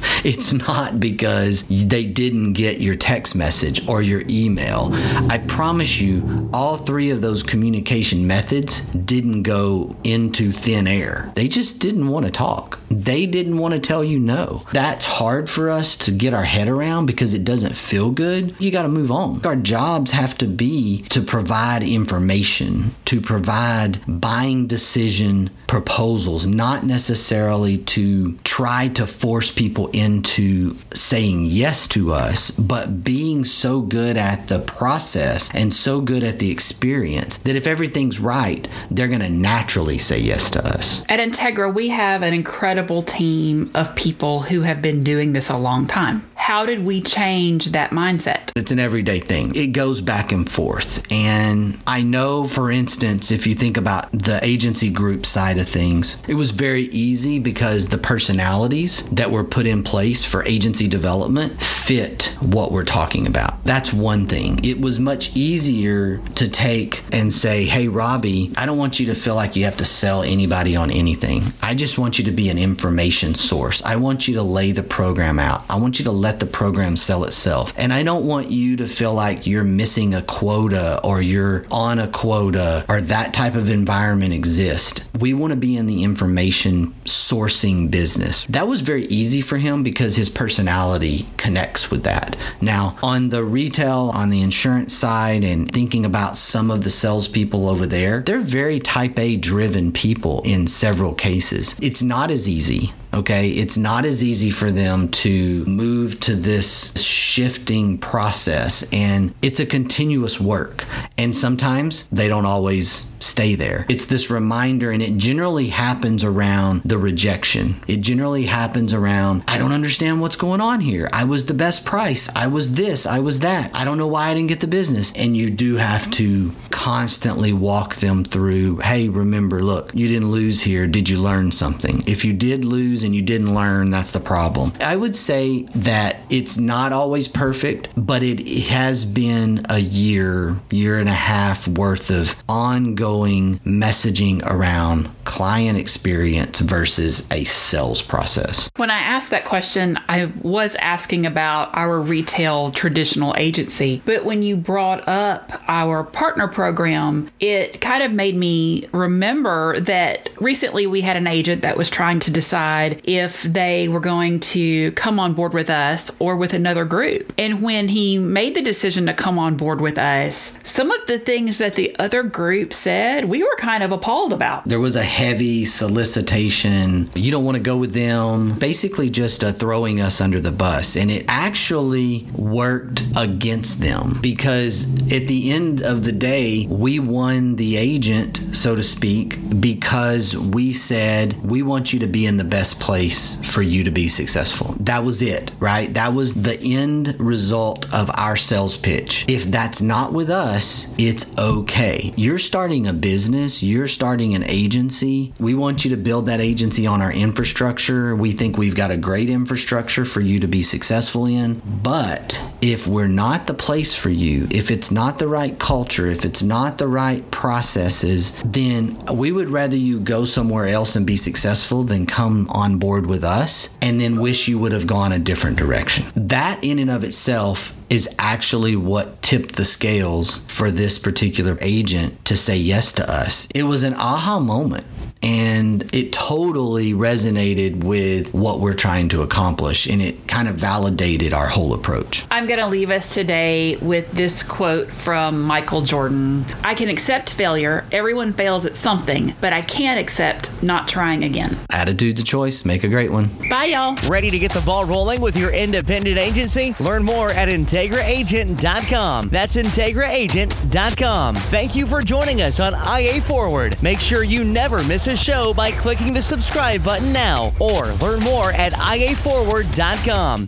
it's 0.24 0.52
not 0.52 0.98
because 0.98 1.64
they 1.64 2.04
didn't 2.06 2.54
get 2.54 2.80
your 2.80 2.96
text 2.96 3.36
message 3.36 3.86
or 3.86 4.02
your 4.02 4.22
email. 4.28 4.90
I 5.30 5.38
promise 5.46 6.00
you, 6.00 6.48
all 6.52 6.76
three 6.76 7.10
of 7.10 7.20
those 7.20 7.42
communication 7.42 8.26
methods 8.26 8.80
didn't 8.88 9.42
go 9.42 9.94
into 10.02 10.50
thin 10.50 10.86
air. 10.86 11.30
They 11.34 11.48
just 11.48 11.80
didn't 11.80 12.08
want 12.08 12.24
to 12.24 12.30
talk. 12.30 12.80
They 12.88 13.26
didn't 13.26 13.58
want 13.58 13.74
to 13.74 13.80
tell 13.80 14.02
you 14.02 14.18
no. 14.18 14.64
That's 14.72 15.04
hard 15.04 15.50
for 15.50 15.68
us 15.68 15.96
to 15.96 16.10
get 16.10 16.32
our 16.32 16.44
head 16.44 16.68
around 16.68 17.06
because 17.06 17.34
it 17.34 17.44
doesn't 17.44 17.76
feel 17.76 18.10
good. 18.10 18.54
You 18.58 18.70
got 18.70 18.82
to 18.82 18.88
move 18.88 19.10
on. 19.10 19.44
Our 19.44 19.56
jobs 19.56 20.12
have 20.12 20.38
to 20.38 20.46
be 20.46 21.02
to 21.10 21.20
provide 21.20 21.82
information, 21.82 22.94
to 23.06 23.20
provide 23.20 24.00
buying 24.06 24.66
decision 24.66 25.50
proposals, 25.66 26.46
not 26.46 26.84
necessarily 26.84 27.78
to 27.78 28.34
try 28.44 28.88
to 28.88 29.06
force 29.06 29.50
people 29.50 29.88
into 29.88 30.76
saying 30.92 31.44
yes 31.46 31.86
to 31.88 32.12
us, 32.12 32.50
but 32.52 33.04
being 33.04 33.44
so 33.44 33.80
good 33.80 34.16
at 34.16 34.48
the 34.48 34.60
process 34.60 35.50
and 35.54 35.72
so 35.72 36.00
good 36.00 36.22
at 36.22 36.38
the 36.38 36.50
experience 36.50 37.38
that 37.38 37.56
if 37.56 37.66
everything's 37.66 38.20
right, 38.20 38.68
they're 38.90 39.08
going 39.08 39.20
to 39.20 39.30
naturally 39.30 39.98
say 39.98 40.18
yes 40.18 40.50
to 40.50 40.64
us. 40.64 41.02
At 41.08 41.20
Integra, 41.20 41.72
we 41.72 41.88
have 41.88 42.22
an 42.22 42.34
incredible 42.34 43.02
team 43.02 43.70
of 43.74 43.94
people 43.94 44.40
who 44.40 44.62
have 44.62 44.82
been 44.82 45.04
doing 45.04 45.32
this 45.32 45.50
a 45.50 45.56
long 45.56 45.86
time. 45.86 46.28
How 46.44 46.66
did 46.66 46.84
we 46.84 47.00
change 47.00 47.72
that 47.72 47.92
mindset? 47.92 48.52
It's 48.54 48.70
an 48.70 48.78
everyday 48.78 49.18
thing. 49.18 49.54
It 49.54 49.68
goes 49.68 50.02
back 50.02 50.30
and 50.30 50.46
forth. 50.46 51.02
And 51.10 51.80
I 51.86 52.02
know, 52.02 52.44
for 52.44 52.70
instance, 52.70 53.30
if 53.30 53.46
you 53.46 53.54
think 53.54 53.78
about 53.78 54.12
the 54.12 54.40
agency 54.42 54.90
group 54.90 55.24
side 55.24 55.56
of 55.56 55.66
things, 55.66 56.20
it 56.28 56.34
was 56.34 56.50
very 56.50 56.82
easy 56.88 57.38
because 57.38 57.88
the 57.88 57.96
personalities 57.96 59.04
that 59.04 59.30
were 59.30 59.42
put 59.42 59.66
in 59.66 59.82
place 59.84 60.22
for 60.22 60.44
agency 60.44 60.86
development 60.86 61.58
fit 61.62 62.36
what 62.42 62.72
we're 62.72 62.84
talking 62.84 63.26
about. 63.26 63.64
That's 63.64 63.94
one 63.94 64.26
thing. 64.26 64.62
It 64.62 64.78
was 64.78 65.00
much 65.00 65.34
easier 65.34 66.18
to 66.34 66.46
take 66.46 67.04
and 67.10 67.32
say, 67.32 67.64
hey, 67.64 67.88
Robbie, 67.88 68.52
I 68.58 68.66
don't 68.66 68.76
want 68.76 69.00
you 69.00 69.06
to 69.06 69.14
feel 69.14 69.34
like 69.34 69.56
you 69.56 69.64
have 69.64 69.78
to 69.78 69.86
sell 69.86 70.22
anybody 70.22 70.76
on 70.76 70.90
anything. 70.90 71.40
I 71.62 71.74
just 71.74 71.96
want 71.96 72.18
you 72.18 72.26
to 72.26 72.32
be 72.32 72.50
an 72.50 72.58
information 72.58 73.34
source. 73.34 73.82
I 73.82 73.96
want 73.96 74.28
you 74.28 74.34
to 74.34 74.42
lay 74.42 74.72
the 74.72 74.82
program 74.82 75.38
out. 75.38 75.64
I 75.70 75.78
want 75.78 75.98
you 75.98 76.04
to 76.04 76.12
let 76.12 76.33
the 76.40 76.46
program 76.46 76.96
sell 76.96 77.24
itself. 77.24 77.72
And 77.76 77.92
I 77.92 78.02
don't 78.02 78.26
want 78.26 78.50
you 78.50 78.76
to 78.78 78.88
feel 78.88 79.14
like 79.14 79.46
you're 79.46 79.64
missing 79.64 80.14
a 80.14 80.22
quota 80.22 81.00
or 81.02 81.20
you're 81.20 81.64
on 81.70 81.98
a 81.98 82.08
quota 82.08 82.84
or 82.88 83.00
that 83.00 83.34
type 83.34 83.54
of 83.54 83.70
environment 83.70 84.32
exists. 84.32 85.08
We 85.18 85.34
want 85.34 85.52
to 85.52 85.58
be 85.58 85.76
in 85.76 85.86
the 85.86 86.04
information 86.04 86.94
sourcing 87.04 87.90
business. 87.90 88.44
That 88.46 88.66
was 88.66 88.80
very 88.80 89.06
easy 89.06 89.40
for 89.40 89.56
him 89.56 89.82
because 89.82 90.16
his 90.16 90.28
personality 90.28 91.26
connects 91.36 91.90
with 91.90 92.04
that. 92.04 92.36
Now, 92.60 92.96
on 93.02 93.30
the 93.30 93.44
retail, 93.44 94.10
on 94.14 94.30
the 94.30 94.42
insurance 94.42 94.94
side, 94.94 95.44
and 95.44 95.70
thinking 95.70 96.04
about 96.04 96.36
some 96.36 96.70
of 96.70 96.84
the 96.84 96.90
salespeople 96.90 97.68
over 97.68 97.86
there, 97.86 98.20
they're 98.20 98.40
very 98.40 98.78
type 98.78 99.18
A 99.18 99.36
driven 99.36 99.92
people 99.92 100.42
in 100.44 100.66
several 100.66 101.14
cases. 101.14 101.76
It's 101.80 102.02
not 102.02 102.30
as 102.30 102.48
easy 102.48 102.92
Okay. 103.14 103.50
It's 103.50 103.76
not 103.76 104.04
as 104.04 104.24
easy 104.24 104.50
for 104.50 104.70
them 104.70 105.08
to 105.08 105.64
move 105.66 106.18
to 106.20 106.34
this 106.34 107.00
shifting 107.00 107.98
process, 107.98 108.84
and 108.92 109.34
it's 109.40 109.60
a 109.60 109.66
continuous 109.66 110.40
work. 110.40 110.84
And 111.16 111.34
sometimes 111.34 112.08
they 112.08 112.28
don't 112.28 112.46
always 112.46 113.12
stay 113.20 113.54
there. 113.54 113.86
It's 113.88 114.06
this 114.06 114.30
reminder, 114.30 114.90
and 114.90 115.02
it 115.02 115.16
generally 115.16 115.68
happens 115.68 116.24
around 116.24 116.82
the 116.84 116.98
rejection. 116.98 117.82
It 117.86 117.98
generally 117.98 118.44
happens 118.44 118.92
around, 118.92 119.44
I 119.48 119.58
don't 119.58 119.72
understand 119.72 120.20
what's 120.20 120.36
going 120.36 120.60
on 120.60 120.80
here. 120.80 121.08
I 121.12 121.24
was 121.24 121.46
the 121.46 121.54
best 121.54 121.86
price. 121.86 122.28
I 122.34 122.48
was 122.48 122.74
this. 122.74 123.06
I 123.06 123.20
was 123.20 123.40
that. 123.40 123.70
I 123.74 123.84
don't 123.84 123.98
know 123.98 124.08
why 124.08 124.28
I 124.28 124.34
didn't 124.34 124.48
get 124.48 124.60
the 124.60 124.66
business. 124.66 125.12
And 125.16 125.36
you 125.36 125.50
do 125.50 125.76
have 125.76 126.10
to 126.12 126.52
constantly 126.70 127.52
walk 127.52 127.96
them 127.96 128.24
through, 128.24 128.78
hey, 128.78 129.08
remember, 129.08 129.62
look, 129.62 129.94
you 129.94 130.08
didn't 130.08 130.30
lose 130.30 130.62
here. 130.62 130.86
Did 130.86 131.08
you 131.08 131.18
learn 131.18 131.52
something? 131.52 132.02
If 132.06 132.24
you 132.24 132.32
did 132.32 132.64
lose, 132.64 133.03
and 133.04 133.14
you 133.14 133.22
didn't 133.22 133.54
learn, 133.54 133.90
that's 133.90 134.12
the 134.12 134.20
problem. 134.20 134.72
I 134.80 134.96
would 134.96 135.14
say 135.14 135.62
that 135.76 136.16
it's 136.30 136.58
not 136.58 136.92
always 136.92 137.28
perfect, 137.28 137.88
but 137.96 138.22
it 138.22 138.46
has 138.68 139.04
been 139.04 139.64
a 139.70 139.78
year, 139.78 140.56
year 140.70 140.98
and 140.98 141.08
a 141.08 141.12
half 141.12 141.68
worth 141.68 142.10
of 142.10 142.34
ongoing 142.48 143.58
messaging 143.60 144.42
around 144.44 145.08
client 145.24 145.78
experience 145.78 146.60
versus 146.60 147.30
a 147.30 147.44
sales 147.44 148.02
process. 148.02 148.70
When 148.76 148.90
I 148.90 148.98
asked 148.98 149.30
that 149.30 149.44
question, 149.44 149.98
I 150.08 150.32
was 150.42 150.74
asking 150.76 151.26
about 151.26 151.74
our 151.74 152.00
retail 152.00 152.70
traditional 152.72 153.34
agency, 153.36 154.02
but 154.04 154.24
when 154.24 154.42
you 154.42 154.56
brought 154.56 155.06
up 155.08 155.52
our 155.66 156.04
partner 156.04 156.48
program, 156.48 157.30
it 157.40 157.80
kind 157.80 158.02
of 158.02 158.12
made 158.12 158.36
me 158.36 158.86
remember 158.92 159.80
that 159.80 160.28
recently 160.40 160.86
we 160.86 161.00
had 161.00 161.16
an 161.16 161.26
agent 161.26 161.62
that 161.62 161.76
was 161.76 161.90
trying 161.90 162.20
to 162.20 162.30
decide 162.30 162.93
if 163.04 163.42
they 163.42 163.88
were 163.88 164.00
going 164.00 164.40
to 164.40 164.92
come 164.92 165.18
on 165.18 165.34
board 165.34 165.52
with 165.52 165.70
us 165.70 166.10
or 166.20 166.36
with 166.36 166.52
another 166.52 166.84
group. 166.84 167.32
And 167.36 167.62
when 167.62 167.88
he 167.88 168.18
made 168.18 168.54
the 168.54 168.62
decision 168.62 169.06
to 169.06 169.14
come 169.14 169.38
on 169.38 169.56
board 169.56 169.80
with 169.80 169.98
us, 169.98 170.58
some 170.62 170.90
of 170.90 171.06
the 171.06 171.18
things 171.18 171.58
that 171.58 171.74
the 171.74 171.94
other 171.98 172.22
group 172.22 172.72
said, 172.72 173.26
we 173.26 173.42
were 173.42 173.56
kind 173.58 173.82
of 173.82 173.92
appalled 173.92 174.32
about. 174.32 174.64
There 174.64 174.80
was 174.80 174.96
a 174.96 175.02
heavy 175.02 175.64
solicitation. 175.64 177.10
You 177.14 177.30
don't 177.30 177.44
want 177.44 177.56
to 177.56 177.62
go 177.62 177.76
with 177.76 177.92
them. 177.92 178.58
Basically, 178.58 179.10
just 179.10 179.42
uh, 179.42 179.52
throwing 179.52 180.00
us 180.00 180.20
under 180.20 180.40
the 180.40 180.52
bus. 180.52 180.96
And 180.96 181.10
it 181.10 181.24
actually 181.28 182.26
worked 182.34 183.02
against 183.16 183.80
them 183.80 184.18
because 184.20 184.84
at 185.12 185.28
the 185.28 185.50
end 185.50 185.82
of 185.82 186.04
the 186.04 186.12
day, 186.12 186.66
we 186.68 186.98
won 186.98 187.56
the 187.56 187.76
agent, 187.76 188.38
so 188.52 188.74
to 188.74 188.82
speak, 188.82 189.38
because 189.60 190.36
we 190.36 190.72
said, 190.72 191.34
we 191.42 191.62
want 191.62 191.92
you 191.92 191.98
to 192.00 192.06
be 192.06 192.26
in 192.26 192.36
the 192.36 192.44
best 192.44 192.80
place 192.84 193.42
for 193.50 193.62
you 193.62 193.82
to 193.84 193.90
be 193.90 194.08
successful. 194.08 194.76
That 194.80 195.04
was 195.04 195.22
it, 195.22 195.52
right? 195.58 195.92
That 195.94 196.12
was 196.12 196.34
the 196.34 196.58
end 196.60 197.16
result 197.18 197.92
of 197.94 198.10
our 198.12 198.36
sales 198.36 198.76
pitch. 198.76 199.24
If 199.26 199.44
that's 199.44 199.80
not 199.80 200.12
with 200.12 200.28
us, 200.28 200.94
it's 200.98 201.36
okay. 201.38 202.12
You're 202.14 202.38
starting 202.38 202.86
a 202.86 202.92
business, 202.92 203.62
you're 203.62 203.88
starting 203.88 204.34
an 204.34 204.44
agency. 204.44 205.32
We 205.38 205.54
want 205.54 205.86
you 205.86 205.92
to 205.92 205.96
build 205.96 206.26
that 206.26 206.40
agency 206.40 206.86
on 206.86 207.00
our 207.00 207.10
infrastructure. 207.10 208.14
We 208.14 208.32
think 208.32 208.58
we've 208.58 208.76
got 208.76 208.90
a 208.90 208.98
great 208.98 209.30
infrastructure 209.30 210.04
for 210.04 210.20
you 210.20 210.40
to 210.40 210.46
be 210.46 210.62
successful 210.62 211.24
in. 211.24 211.62
But 211.64 212.38
if 212.60 212.86
we're 212.86 213.08
not 213.08 213.46
the 213.46 213.54
place 213.54 213.94
for 213.94 214.10
you, 214.10 214.46
if 214.50 214.70
it's 214.70 214.90
not 214.90 215.18
the 215.18 215.28
right 215.28 215.58
culture, 215.58 216.06
if 216.06 216.26
it's 216.26 216.42
not 216.42 216.76
the 216.76 216.88
right 216.88 217.30
processes, 217.30 218.32
then 218.44 219.02
we 219.06 219.32
would 219.32 219.48
rather 219.48 219.76
you 219.76 220.00
go 220.00 220.26
somewhere 220.26 220.66
else 220.66 220.96
and 220.96 221.06
be 221.06 221.16
successful 221.16 221.82
than 221.82 222.04
come 222.04 222.46
on 222.50 222.73
board 222.78 223.06
with 223.06 223.24
us 223.24 223.76
and 223.80 224.00
then 224.00 224.20
wish 224.20 224.48
you 224.48 224.58
would 224.58 224.72
have 224.72 224.86
gone 224.86 225.12
a 225.12 225.18
different 225.18 225.56
direction. 225.56 226.06
That 226.14 226.62
in 226.62 226.78
and 226.78 226.90
of 226.90 227.04
itself 227.04 227.74
is 227.90 228.08
actually 228.18 228.76
what 228.76 229.22
tipped 229.22 229.56
the 229.56 229.64
scales 229.64 230.38
for 230.46 230.70
this 230.70 230.98
particular 230.98 231.58
agent 231.60 232.24
to 232.24 232.36
say 232.36 232.56
yes 232.56 232.92
to 232.94 233.10
us. 233.10 233.48
It 233.54 233.64
was 233.64 233.82
an 233.84 233.94
aha 233.94 234.40
moment 234.40 234.86
and 235.24 235.94
it 235.94 236.12
totally 236.12 236.92
resonated 236.92 237.82
with 237.82 238.34
what 238.34 238.60
we're 238.60 238.74
trying 238.74 239.08
to 239.08 239.22
accomplish 239.22 239.86
and 239.86 240.02
it 240.02 240.28
kind 240.28 240.48
of 240.48 240.56
validated 240.56 241.32
our 241.32 241.48
whole 241.48 241.72
approach. 241.72 242.26
I'm 242.30 242.46
going 242.46 242.60
to 242.60 242.66
leave 242.66 242.90
us 242.90 243.14
today 243.14 243.76
with 243.76 244.12
this 244.12 244.42
quote 244.42 244.92
from 244.92 245.42
Michael 245.42 245.80
Jordan 245.80 246.44
I 246.62 246.74
can 246.74 246.88
accept 246.88 247.32
failure. 247.32 247.84
Everyone 247.90 248.32
fails 248.32 248.66
at 248.66 248.76
something, 248.76 249.34
but 249.40 249.52
I 249.52 249.62
can't 249.62 249.98
accept 249.98 250.62
not 250.62 250.88
trying 250.88 251.24
again. 251.24 251.56
Attitude's 251.70 252.20
a 252.20 252.24
choice. 252.24 252.64
Make 252.64 252.84
a 252.84 252.88
great 252.88 253.10
one. 253.10 253.30
Bye, 253.48 253.66
y'all. 253.66 253.96
Ready 254.08 254.30
to 254.30 254.38
get 254.38 254.52
the 254.52 254.60
ball 254.62 254.84
rolling 254.84 255.20
with 255.20 255.36
your 255.36 255.52
independent 255.52 256.18
agency? 256.18 256.72
Learn 256.82 257.02
more 257.04 257.30
at 257.30 257.48
IntegraAgent.com. 257.48 259.28
That's 259.28 259.56
IntegraAgent.com. 259.56 261.34
Thank 261.34 261.76
you 261.76 261.86
for 261.86 262.02
joining 262.02 262.42
us 262.42 262.60
on 262.60 262.74
IA 262.74 263.20
Forward. 263.22 263.82
Make 263.82 264.00
sure 264.00 264.22
you 264.24 264.44
never 264.44 264.82
miss 264.84 265.06
a 265.06 265.13
show 265.16 265.54
by 265.54 265.70
clicking 265.70 266.12
the 266.12 266.22
subscribe 266.22 266.82
button 266.84 267.12
now 267.12 267.52
or 267.60 267.92
learn 267.94 268.20
more 268.20 268.52
at 268.52 268.72
IAForward.com. 268.72 270.42